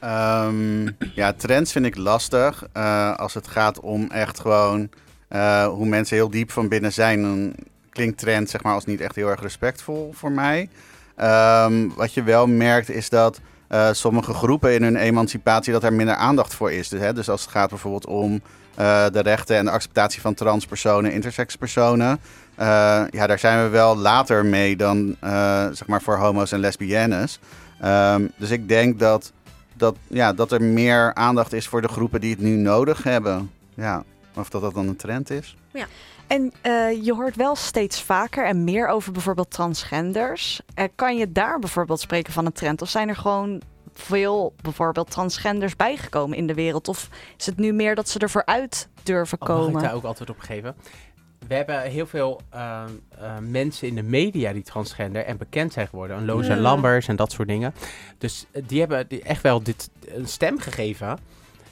[0.00, 2.66] Ehm, ja, trends vind ik lastig.
[2.72, 4.88] Eh, als het gaat om echt gewoon
[5.28, 7.54] eh, hoe mensen heel diep van binnen zijn, dan
[7.90, 10.68] klinkt trend zeg maar als niet echt heel erg respectvol voor mij.
[11.16, 15.92] Ehm, wat je wel merkt is dat eh, sommige groepen in hun emancipatie dat er
[15.92, 16.88] minder aandacht voor is.
[16.88, 18.40] Dus, hè, dus als het gaat bijvoorbeeld om
[19.12, 22.20] de rechten en de acceptatie van transpersonen, intersexpersonen.
[23.10, 25.16] ja, daar zijn we wel later mee dan
[25.72, 27.38] zeg maar voor homo's en lesbiennes.
[27.80, 29.32] Ehm, dus ik denk dat
[29.76, 33.50] dat, ja, dat er meer aandacht is voor de groepen die het nu nodig hebben.
[33.74, 35.56] Ja, of dat dat dan een trend is.
[36.26, 40.60] En eh, je hoort wel steeds vaker en meer over bijvoorbeeld transgenders.
[40.74, 42.82] Eh, kan je daar bijvoorbeeld spreken van een trend?
[42.82, 43.62] Of zijn er gewoon
[43.92, 46.88] veel bijvoorbeeld transgenders bijgekomen in de wereld?
[46.88, 49.82] Of is het nu meer dat ze er vooruit durven Oh, mag ik komen?
[49.82, 50.74] daar ook antwoord op geven?
[51.48, 55.88] We hebben heel veel ehm, eh, mensen in de media die transgender en bekend zijn
[55.88, 56.16] geworden.
[56.16, 56.60] Een Loza Ja.
[56.60, 57.74] Lambers en dat soort dingen.
[58.18, 61.18] Dus eh, die hebben die echt wel dit een stem gegeven.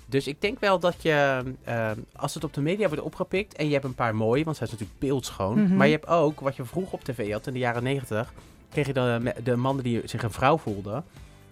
[0.07, 3.67] Dus ik denk wel dat je, ehm, als het op de media wordt opgepikt en
[3.67, 5.63] je hebt een paar mooie, want zij is natuurlijk beeldschoon.
[5.63, 5.77] Mhm.
[5.77, 8.33] Maar je hebt ook, wat je vroeger op tv had in de jaren negentig,
[8.71, 11.05] kreeg je de, de mannen die zich een vrouw voelden.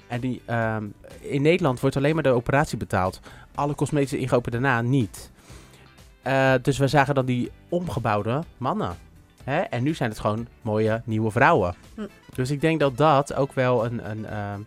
[0.07, 0.85] En die, ehm,
[1.21, 3.21] in Nederland wordt alleen maar de operatie betaald.
[3.55, 5.31] Alle cosmetische inkopen daarna niet.
[6.23, 8.97] Eh, dus we zagen dan die omgebouwde mannen.
[9.45, 9.61] Hè?
[9.61, 11.75] En nu zijn het gewoon mooie nieuwe vrouwen.
[11.95, 12.07] Hm.
[12.35, 14.11] Dus ik denk dat dat ook wel een.
[14.11, 14.61] een ehm,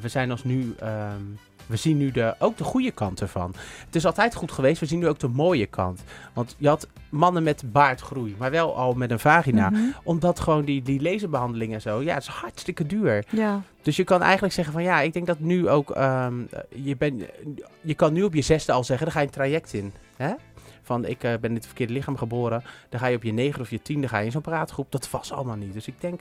[0.00, 0.74] we zijn als nu.
[0.78, 1.22] ehm,
[1.70, 3.54] we zien nu de, ook de goede kant ervan.
[3.86, 4.80] Het is altijd goed geweest.
[4.80, 6.02] We zien nu ook de mooie kant.
[6.32, 9.70] Want je had mannen met baardgroei, maar wel al met een vagina.
[9.70, 9.80] Mhm.
[10.02, 12.02] Omdat gewoon die, die laserbehandeling en zo.
[12.02, 13.24] Ja, het is hartstikke duur.
[13.30, 13.62] Ja.
[13.82, 16.34] Dus je kan eigenlijk zeggen van ja, ik denk dat nu ook, ehm,
[16.68, 17.22] je, ben,
[17.80, 19.92] je kan nu op je zesde al zeggen, dan ga je een traject in.
[20.16, 20.32] Hè?
[20.90, 23.60] Van ik eh, ben in het verkeerde lichaam geboren, dan ga je op je negen
[23.60, 24.92] of je tiende ga je in zo'n praatgroep.
[24.92, 25.72] Dat was allemaal niet.
[25.72, 26.20] Dus ik denk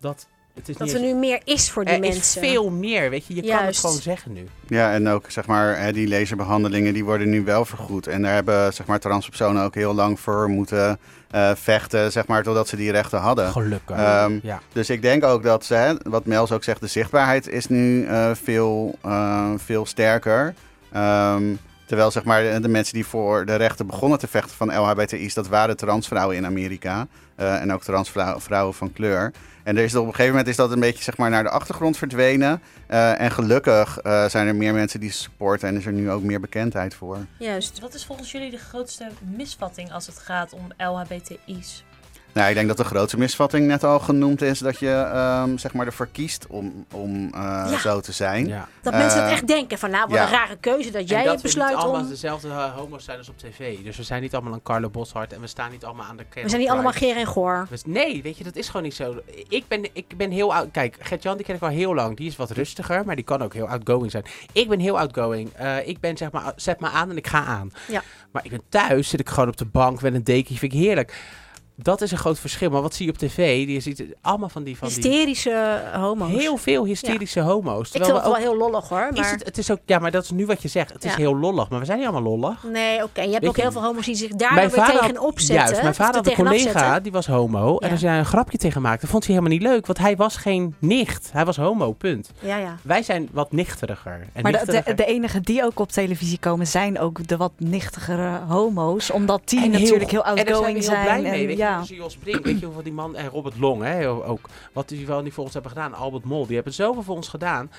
[0.00, 2.20] dat het is Dat niet er eens- nu meer is voor die er mensen.
[2.20, 3.34] is veel meer, weet je.
[3.34, 4.46] Je kan het gewoon zeggen nu.
[4.66, 8.06] Ja, en ook zeg maar, hè, die laserbehandelingen die worden nu wel vergoed.
[8.06, 10.98] En daar hebben zeg maar, transpersonen ook heel lang voor moeten
[11.30, 13.50] eh, vechten, zeg maar, totdat ze die rechten hadden.
[13.52, 13.96] Gelukkig.
[13.96, 14.60] Ehm, ja.
[14.72, 18.06] Dus ik denk ook dat, ze, hè, wat Mels ook zegt, de zichtbaarheid is nu
[18.06, 20.54] eh, veel, eh, veel sterker.
[20.92, 21.42] Ehm,
[21.84, 25.48] Terwijl zeg maar, de, mensen die voor de rechten begonnen te vechten van LHBTI's, dat
[25.48, 27.06] waren transvrouwen in Amerika.
[27.36, 29.32] eh, en ook transvrouwen vrouwen van kleur.
[29.62, 31.50] En er is op een gegeven moment is dat een beetje zeg maar, naar de
[31.50, 32.62] achtergrond verdwenen.
[32.86, 36.22] Eh, en gelukkig eh, zijn er meer mensen die supporten en is er nu ook
[36.22, 37.18] meer bekendheid voor.
[37.36, 37.80] Juist.
[37.80, 41.84] Wat is volgens jullie de grootste misvatting als het gaat om LHBTI's?
[42.32, 45.72] Nou, ik denk dat de grootste misvatting net al genoemd is dat je ehm, zeg
[45.72, 47.40] maar ervoor kiest om, om eh,
[47.70, 47.78] Ja.
[47.78, 48.46] zo te zijn.
[48.46, 48.68] Ja.
[48.82, 50.24] Dat mensen dat Eh, echt denken van, nou, wat ja.
[50.24, 52.08] een rare keuze dat jij dat het we niet besluit allemaal om...
[52.08, 53.78] dezelfde eh, homo's zijn als op tv.
[53.78, 56.24] Dus we zijn niet allemaal een Carlo Boshart en we staan niet allemaal aan de
[56.34, 57.66] We zijn niet allemaal geer en goor.
[57.70, 59.14] Dus nee, weet je, dat is gewoon niet zo.
[59.48, 60.68] Ik ben, ik ben heel oud.
[60.70, 62.16] Kijk, Gert-Jan, die ken ik al heel lang.
[62.16, 64.24] Die is wat rustiger, maar die kan ook heel outgoing zijn.
[64.52, 65.52] Ik ben heel outgoing.
[65.52, 67.72] Eh, ik ben zeg maar, zet me aan en ik ga aan.
[67.88, 68.02] Ja.
[68.30, 70.78] Maar ik ben thuis, zit ik gewoon op de bank met een dekentje, vind ik
[70.78, 71.40] heerlijk.
[71.76, 72.70] Dat is een groot verschil.
[72.70, 73.68] Maar wat zie je op tv?
[73.68, 74.76] Je ziet allemaal van die...
[74.76, 76.30] Van die Hysterische homo's.
[76.30, 77.86] heel veel hysterische homo's.
[77.86, 79.08] ik vind het we wel heel lollig hoor.
[79.12, 79.30] is Maar...
[79.30, 80.92] het, het is ook, ja, maar dat is nu wat je zegt.
[80.92, 81.16] Het is Ja.
[81.16, 82.62] heel lollig, maar we zijn niet allemaal lollig.
[82.72, 83.20] Nee, oké.
[83.22, 85.54] Je hebt Weet ook je, heel veel homo's die zich daar weer vader tegen opzetten.
[85.66, 87.02] Juist, mijn vader of had een collega, zetten.
[87.02, 87.78] die was homo.
[87.78, 87.92] En Ja.
[87.92, 89.86] als jij een grapje tegen maakte, vond hij helemaal niet leuk.
[89.86, 91.30] Want hij was geen nicht.
[91.32, 92.30] Hij was homo, punt.
[92.40, 92.76] Ja, ja.
[92.82, 94.20] Wij zijn wat nichteriger.
[94.32, 97.36] En Maar de, de, nichteriger- de enige die ook op televisie komen zijn ook de
[97.36, 99.10] wat nichtigere homo's.
[99.10, 101.46] Omdat die En natuurlijk heel, En daar zijn we outgoing heel blij zijn.
[101.46, 101.56] mee.
[101.62, 101.82] Ja.
[101.96, 103.16] Jos Brink, weet je hoeveel die man...
[103.16, 104.48] En Robert Long, hè, ook.
[104.72, 105.94] Wat die wel niet voor ons hebben gedaan.
[105.94, 107.70] Albert Mol, die hebben zoveel voor ons gedaan.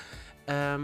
[0.44, 0.80] Ehm,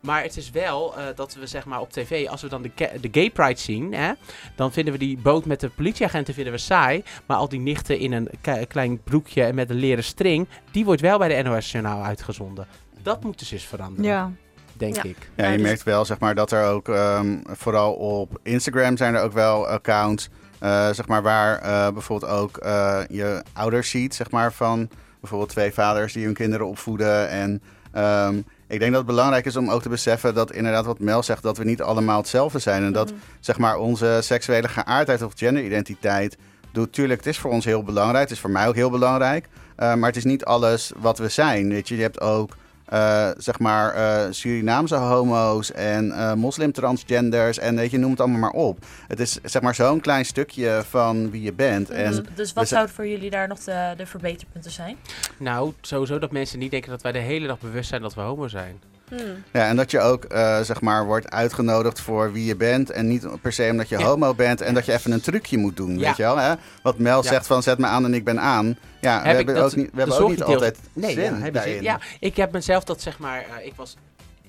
[0.00, 2.70] maar het is wel eh, dat we zeg maar op tv, als we dan de,
[3.00, 4.12] de gay pride zien, hè,
[4.56, 7.02] dan vinden we die boot met de politieagenten vinden we saai.
[7.26, 10.84] Maar al die nichten in een ke- klein broekje en met een leren string, die
[10.84, 12.66] wordt wel bij de NOS Journaal uitgezonden.
[13.02, 14.32] Dat moet dus eens veranderen, Ja.
[14.76, 15.02] denk Ja.
[15.02, 15.30] ik.
[15.36, 19.14] Ja, je dus- merkt wel zeg maar, dat er ook, ehm, vooral op Instagram zijn
[19.14, 20.32] er ook wel accounts, eh,
[20.68, 24.88] zeg maar, waar eh, bijvoorbeeld ook eh, je ouders ziet, zeg maar, van
[25.20, 27.28] bijvoorbeeld twee vaders die hun kinderen opvoeden.
[27.28, 30.98] En ehm, ik denk dat het belangrijk is om ook te beseffen dat inderdaad wat
[30.98, 32.82] Mel zegt, dat we niet allemaal hetzelfde zijn.
[32.82, 36.36] En dat zeg maar onze seksuele geaardheid of genderidentiteit
[36.72, 36.92] doet.
[36.92, 38.22] Tuurlijk, het is voor ons heel belangrijk.
[38.22, 39.48] Het is voor mij ook heel belangrijk.
[39.76, 41.68] Eh, maar het is niet alles wat we zijn.
[41.68, 42.56] Weet je, je hebt ook
[42.90, 48.38] eh, zeg maar eh, Surinaamse homo's en eh moslim-transgenders en weet je, noem het allemaal
[48.40, 48.78] maar op.
[49.08, 51.90] Het is zeg maar zo'n klein stukje van wie je bent.
[51.90, 54.96] En dus, dus wat we z- zouden voor jullie daar nog de, de verbeterpunten zijn?
[55.38, 58.20] Nou, sowieso dat mensen niet denken dat wij de hele dag bewust zijn dat we
[58.20, 58.80] homo zijn.
[59.10, 59.44] Hmm.
[59.52, 62.90] Ja, en dat je ook eh, zeg maar wordt uitgenodigd voor wie je bent.
[62.90, 64.04] En niet per se omdat je Ja.
[64.04, 65.98] homo bent en dat je even een trucje moet doen.
[65.98, 66.06] Ja.
[66.06, 66.36] Weet je wel?
[66.38, 66.54] Hè?
[66.82, 68.78] Wat Mel zegt van zet me aan en ik ben aan.
[69.00, 71.50] Ja, we Heb hebben dat- ook niet, we hebben ook niet altijd Nee, zin ja,
[71.50, 71.82] daarin.
[71.82, 73.96] ja, ik heb mezelf dat zeg maar, eh, ik was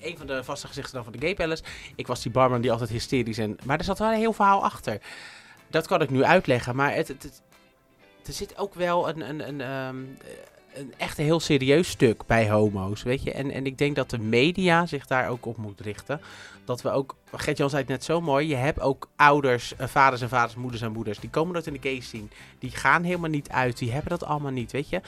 [0.02, 1.62] een van de vaste gezichten dan van de Gay Palace.
[1.96, 4.64] Ik was die barman die altijd hysterisch en, maar er zat wel een heel verhaal
[4.64, 4.98] achter.
[5.70, 7.42] Dat kan ik nu uitleggen, maar het, het, het-
[8.26, 9.96] er zit ook wel een, een, een, ehm,
[10.74, 13.32] een echt een heel serieus stuk bij homo's, weet je.
[13.32, 16.20] En, en ik denk dat de media zich daar ook op moet richten.
[16.64, 20.20] Dat we ook, Gert-Jan zei het net zo mooi, je hebt ook ouders, eh, vaders
[20.22, 21.18] en vaders, moeders en moeders.
[21.18, 22.26] Die komen nooit in de gay scene.
[22.58, 25.00] Die gaan helemaal niet uit, die hebben dat allemaal niet, weet je.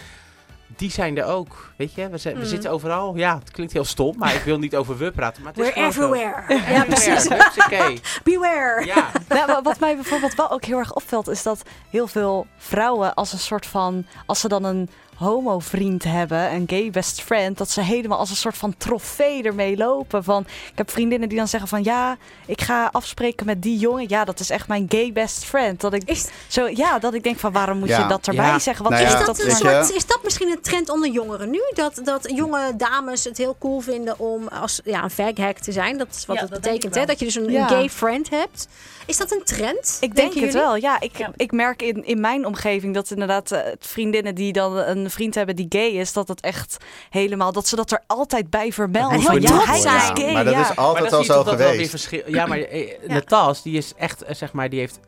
[0.76, 2.08] Die zijn er ook, weet je.
[2.08, 2.44] We, Mhm.
[2.44, 5.42] zitten overal, ja, het klinkt heel stom, maar ik wil niet over we praten.
[5.42, 6.02] Maar het is We're zo.
[6.02, 6.72] everywhere.
[6.72, 7.28] Ja, precies.
[7.28, 8.00] Hupsakee.
[8.24, 8.84] Beware.
[8.86, 12.46] Ja, Nou, wa- wat mij bijvoorbeeld wel ook heel erg opvalt, is dat heel veel
[12.56, 17.58] vrouwen als een soort van, als ze dan een homo-vriend hebben, een gay best friend,
[17.58, 20.24] dat ze helemaal als een soort van trofee ermee lopen.
[20.24, 24.04] Van, ik heb vriendinnen die dan zeggen van, ja, ik ga afspreken met die jongen.
[24.08, 25.80] Ja, dat is echt mijn gay best friend.
[25.80, 27.98] Dat ik Is, zo, ja, dat ik denk van, waarom moet Ja.
[28.02, 28.58] je dat erbij Ja.
[28.58, 28.82] zeggen?
[28.84, 31.50] Wat Nou is, ja, is dat een soort, is dat misschien een trend onder jongeren
[31.50, 31.60] nu?
[31.74, 35.98] Dat, dat jonge dames het heel cool vinden om als, ja, een faghack te zijn.
[35.98, 37.04] Dat is wat Ja, het dat betekent, hè?
[37.04, 38.68] Dat je dus een, gay friend hebt.
[39.06, 39.96] Is dat een trend?
[40.00, 40.52] Ik denk het jullie?
[40.52, 41.00] wel, ja.
[41.00, 41.30] Ik, Ja.
[41.36, 45.56] ik merk in, in mijn omgeving dat inderdaad eh, vriendinnen die dan een vriend hebben
[45.56, 46.76] die gay is, dat het echt
[47.10, 49.16] helemaal, dat ze dat er altijd bij vermelden.
[49.18, 50.70] En Van, ja, hij is gay, maar dat ja.
[50.70, 51.90] is altijd al zo dat geweest.
[51.90, 52.22] verschil.
[52.26, 52.96] Ja, maar eh, Ja.
[53.14, 55.00] Natas, die is echt, eh, zeg maar, die heeft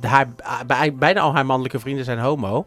[0.00, 0.28] haar,
[0.66, 2.66] bij- bijna al haar mannelijke vrienden zijn homo.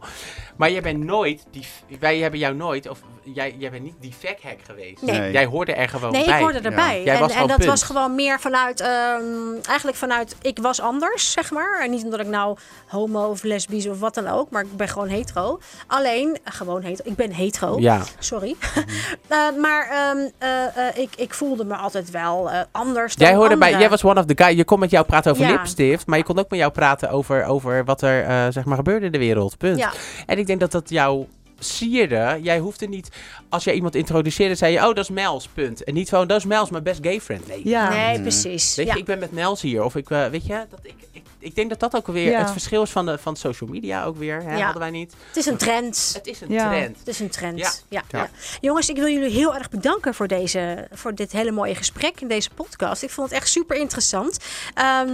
[0.58, 1.66] Maar jij bent nooit, die,
[2.00, 5.02] wij hebben jou nooit, of jij, jij bent niet die hack geweest.
[5.02, 5.20] Nee.
[5.20, 5.32] Nee.
[5.32, 6.34] Jij hoorde er gewoon Nee, bij.
[6.36, 7.04] ik hoorde erbij.
[7.04, 7.70] Jij en en dat punt.
[7.70, 9.22] was gewoon meer vanuit, ehm,
[9.68, 11.80] eigenlijk vanuit, ik was anders, zeg maar.
[11.84, 14.88] En niet omdat ik nou homo of lesbisch of wat dan ook, maar ik ben
[14.88, 15.60] gewoon hetero.
[15.88, 18.56] Alleen, eh, gewoon hetero, ik ben hetero, Ja, sorry.
[19.28, 23.72] Eh, maar ehm, eh, ik, ik voelde me altijd wel anders dan jij hoorde bij,
[23.72, 24.56] jij was one of the guys.
[24.58, 25.52] Je kon met jou praten over Ja.
[25.52, 29.06] lipstift, maar je kon ook met jou praten over, over wat er, zeg maar, gebeurde
[29.06, 29.58] in de wereld.
[29.58, 29.78] Punt.
[29.78, 29.92] Ja,
[30.26, 31.26] En ik denk dat dat jou
[31.60, 32.40] sierde.
[32.42, 33.10] Jij hoeft er niet...
[33.50, 34.78] Als jij iemand introduceerde, zei je...
[34.80, 35.84] Oh, dat is Mels, punt.
[35.84, 37.48] En niet van, dat is Mels, mijn best gay friend.
[37.48, 37.62] Nee.
[37.64, 37.90] Ja.
[37.90, 38.22] Nee, Mhm.
[38.22, 38.76] precies.
[38.76, 38.94] Weet ja.
[38.94, 39.84] je, ik ben met Mels hier.
[39.84, 42.40] Of ik, eh, weet je, dat ik, ik, ik denk dat dat ook weer Ja.
[42.40, 44.44] het verschil is van, de, van social media ook weer.
[44.44, 44.56] Hè?
[44.58, 44.64] Ja.
[44.64, 45.14] Hadden wij niet.
[45.28, 46.12] Het is een trend.
[46.14, 46.68] Het is een Ja.
[46.70, 46.98] trend.
[47.00, 47.58] Het is een trend.
[47.60, 47.72] Ja.
[47.90, 48.04] Ja.
[48.10, 48.20] Ja.
[48.20, 48.30] Ja.
[48.62, 52.28] Jongens, ik wil jullie heel erg bedanken voor, deze, voor dit hele mooie gesprek in
[52.28, 53.04] deze podcast.
[53.04, 54.38] Ik vond het echt super interessant.
[54.74, 55.08] Ehm,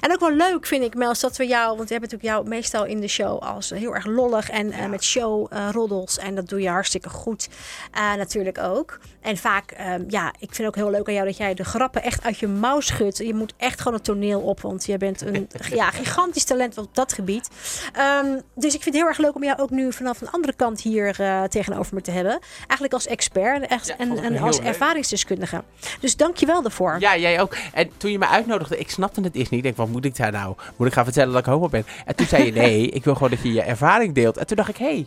[0.00, 2.48] en ook wel leuk vind ik, Mels, dat we jou, want we hebben natuurlijk jou
[2.48, 6.18] meestal in de show als heel erg lollig en eh, met showroddels.
[6.18, 7.43] en dat doe je hartstikke goed
[7.92, 8.98] eh, natuurlijk ook.
[9.20, 12.02] En vaak, ehm, ja, ik vind ook heel leuk aan jou dat jij de grappen
[12.02, 13.18] echt uit je mouw schudt.
[13.18, 16.94] Je moet echt gewoon het toneel op, want je bent een ja, gigantisch talent op
[16.94, 17.48] dat gebied.
[17.92, 20.52] Ehm, dus ik vind het heel erg leuk om jou ook nu vanaf een andere
[20.52, 22.38] kant hier eh, tegenover me te hebben.
[22.58, 24.66] Eigenlijk als expert echt, Ja, en, als leuk.
[24.66, 25.62] ervaringsdeskundige.
[26.00, 26.96] Dus dank je wel daarvoor.
[26.98, 27.56] Ja, jij ook.
[27.72, 29.58] En toen je me uitnodigde, ik snapte het eerst niet.
[29.58, 30.56] Ik denk, wat moet ik daar nou?
[30.76, 31.86] Moet ik gaan vertellen dat ik homo ben?
[32.06, 34.36] En toen zei je, nee, ik wil gewoon dat je je ervaring deelt.
[34.36, 35.06] En toen dacht ik, hé, hey,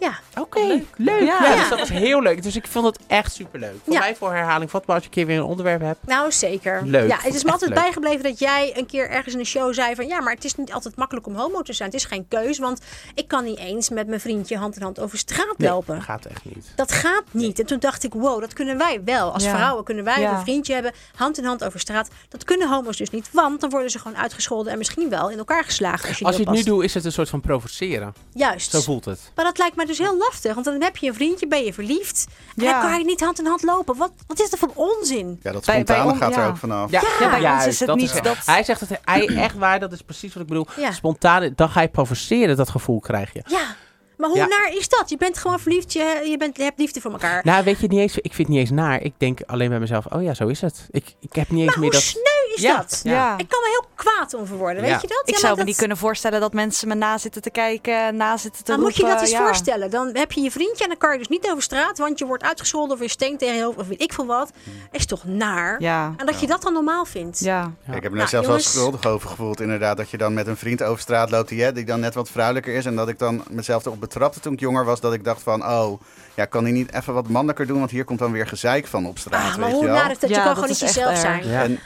[0.00, 0.18] Ja.
[0.40, 0.60] oké,
[0.96, 1.20] leuk.
[1.22, 1.56] Ja, Ja.
[1.56, 2.42] dus dat was heel leuk.
[2.42, 3.74] Dus ik vond het echt superleuk.
[3.84, 3.98] Voor Ja.
[3.98, 5.98] mij voor herhaling vatbaar als je een keer weer een onderwerp hebt.
[6.06, 6.82] Nou, zeker.
[6.84, 7.78] Leuk, Ja, het is me altijd leuk.
[7.80, 10.06] bijgebleven dat jij een keer ergens in een show zei van...
[10.06, 11.88] ja, maar het is niet altijd makkelijk om homo te zijn.
[11.90, 12.80] Het is geen keus, want
[13.14, 15.94] ik kan niet eens met mijn vriendje hand in hand over straat Nee, lopen.
[15.94, 16.72] dat gaat echt niet.
[16.76, 17.58] Dat gaat niet.
[17.58, 19.32] En toen dacht ik, wow, dat kunnen wij wel.
[19.32, 19.54] Als Ja.
[19.56, 20.32] vrouwen kunnen wij Ja.
[20.36, 22.08] een vriendje hebben, hand in hand over straat.
[22.28, 25.38] Dat kunnen homo's dus niet, want dan worden ze gewoon uitgescholden en misschien wel in
[25.38, 26.08] elkaar geslagen.
[26.08, 28.14] Als je, Als je het nu doet, is het een soort van provoceren.
[28.34, 28.70] Juist.
[28.70, 29.20] Zo voelt het.
[29.34, 31.72] Maar dat lijkt mij dus heel lastig, want dan heb je een vriendje, ben je
[31.72, 32.26] verliefd.
[32.56, 33.96] En dan kan je niet hand in hand lopen.
[33.96, 35.40] Wat, wat is er voor onzin?
[35.42, 36.90] Ja, dat spontane on- gaat er ook vanaf.
[36.90, 39.56] Ja, Ja, bij ons juist, is het dat niet dat- Hij zegt het hij, echt
[39.56, 40.66] waar, dat is precies wat ik bedoel.
[40.76, 40.92] Ja.
[40.92, 43.42] Spontaan, dan ga je provoceren, dat gevoel krijg je.
[43.46, 43.76] Ja.
[44.16, 44.46] Maar hoe Ja.
[44.46, 45.10] naar is dat?
[45.10, 47.40] Je bent gewoon verliefd, je, je, bent, je hebt liefde voor elkaar.
[47.44, 49.02] Nou, weet je, niet eens, ik vind het niet eens naar.
[49.02, 50.86] Ik denk alleen bij mezelf, oh ja, zo is het.
[50.90, 52.02] Ik, ik heb niet eens maar meer hoe dat...
[52.02, 52.76] sneu is Ja.
[52.76, 53.00] dat?
[53.02, 53.32] Ja.
[53.38, 54.90] Ik kan me heel kwaad om verworden, Ja.
[54.92, 55.22] weet je dat?
[55.24, 57.50] Ik Ja, zou maar me dat- niet kunnen voorstellen dat mensen me na zitten te
[57.50, 59.00] kijken, na zitten te Dan roepen.
[59.02, 59.44] moet je dat eens ja.
[59.44, 59.90] voorstellen.
[59.90, 62.26] Dan heb je je vriendje en dan kan je dus niet over straat, want je
[62.26, 64.50] wordt uitgescholden of je stinkt tegen je hoofd of weet ik veel wat.
[64.90, 65.80] Is toch naar?
[65.80, 67.38] Ja, En dat je dat dan normaal vindt.
[67.38, 67.72] ja.
[67.86, 69.96] Ik heb me Nou, er zelfs wel schuldig over gevoeld, inderdaad.
[69.96, 72.30] Dat je dan met een vriend over straat loopt die, hè, die dan net wat
[72.30, 72.84] vrouwelijker is.
[72.86, 75.00] En dat ik dan mezelf erop betrapte toen ik jonger was.
[75.00, 76.00] Dat ik dacht van, oh,
[76.34, 77.78] ja, kan hij niet even wat mannelijker doen?
[77.78, 79.96] Want hier komt dan weer gezeik van op straat, Ah, maar weet hoe je wel.
[79.96, 80.20] naar dat?
[80.28, 81.46] je kan dat gewoon niet jezelf zijn.
[81.48, 81.62] Ja.
[81.62, 81.78] En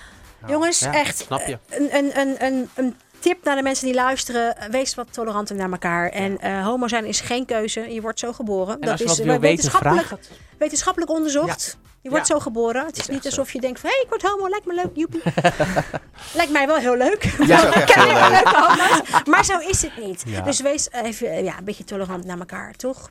[0.46, 1.18] Jongens, Ja, echt.
[1.18, 1.58] snap je.
[1.68, 4.56] Een, een, een, een, een tip naar de mensen die luisteren.
[4.70, 6.08] Wees wat toleranter naar elkaar.
[6.08, 7.92] En eh, homo zijn is geen keuze.
[7.94, 8.74] Je wordt zo geboren.
[8.74, 10.30] En dat als je is wat wil weten, wetenschappelijk, vraag het.
[10.58, 11.76] wetenschappelijk onderzocht.
[12.02, 12.34] Je wordt Ja.
[12.34, 12.86] zo geboren.
[12.86, 13.28] Het is, is niet zo.
[13.28, 13.90] alsof je denkt van...
[13.90, 15.22] hé, hey, ik word homo, lijkt me leuk, joepie.
[16.38, 17.24] lijkt mij wel heel leuk.
[17.24, 18.48] echt heel leuk.
[18.48, 19.24] homo's.
[19.24, 20.22] Maar zo is het niet.
[20.26, 20.40] Ja.
[20.40, 23.10] Dus wees even ja, een beetje tolerant naar elkaar, toch?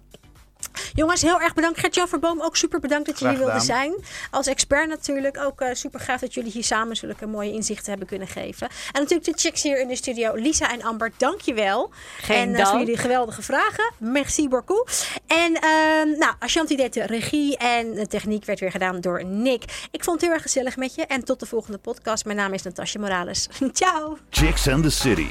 [0.93, 1.79] Jongens, heel erg bedankt.
[1.79, 3.77] Gert-Jan Verboom, ook super bedankt dat je Graag hier wilde gedaan.
[3.77, 3.95] zijn.
[4.31, 5.37] Als expert natuurlijk.
[5.39, 8.67] Ook eh, super gaaf dat jullie hier samen zulke mooie inzichten hebben kunnen geven.
[8.91, 10.33] En natuurlijk de chicks hier in de studio.
[10.35, 11.91] Lisa en Amber, dankjewel.
[12.17, 12.67] Geen en eh, dank.
[12.69, 13.91] voor jullie geweldige vragen.
[13.97, 14.89] Merci beaucoup.
[15.27, 19.63] En uh, nou, Ashanti deed de regie en de techniek werd weer gedaan door Nick.
[19.91, 21.05] Ik vond het heel erg gezellig met je.
[21.05, 22.25] En tot de volgende podcast.
[22.25, 23.47] Mijn naam is Natasja Morales.
[23.73, 24.17] Ciao.
[24.29, 25.27] Chicks and the City.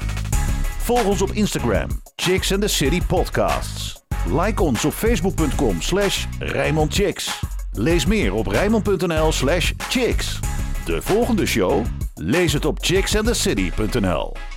[0.82, 4.05] Volg ons op Instagram, Chicks and the City Podcasts.
[4.32, 7.40] Like ons op facebook.com slash Rijnmond Chicks.
[7.72, 10.38] Lees meer op rijnmond.nl slash chicks.
[10.84, 11.84] De volgende show?
[12.14, 14.55] Lees het op chicksandthecity.nl.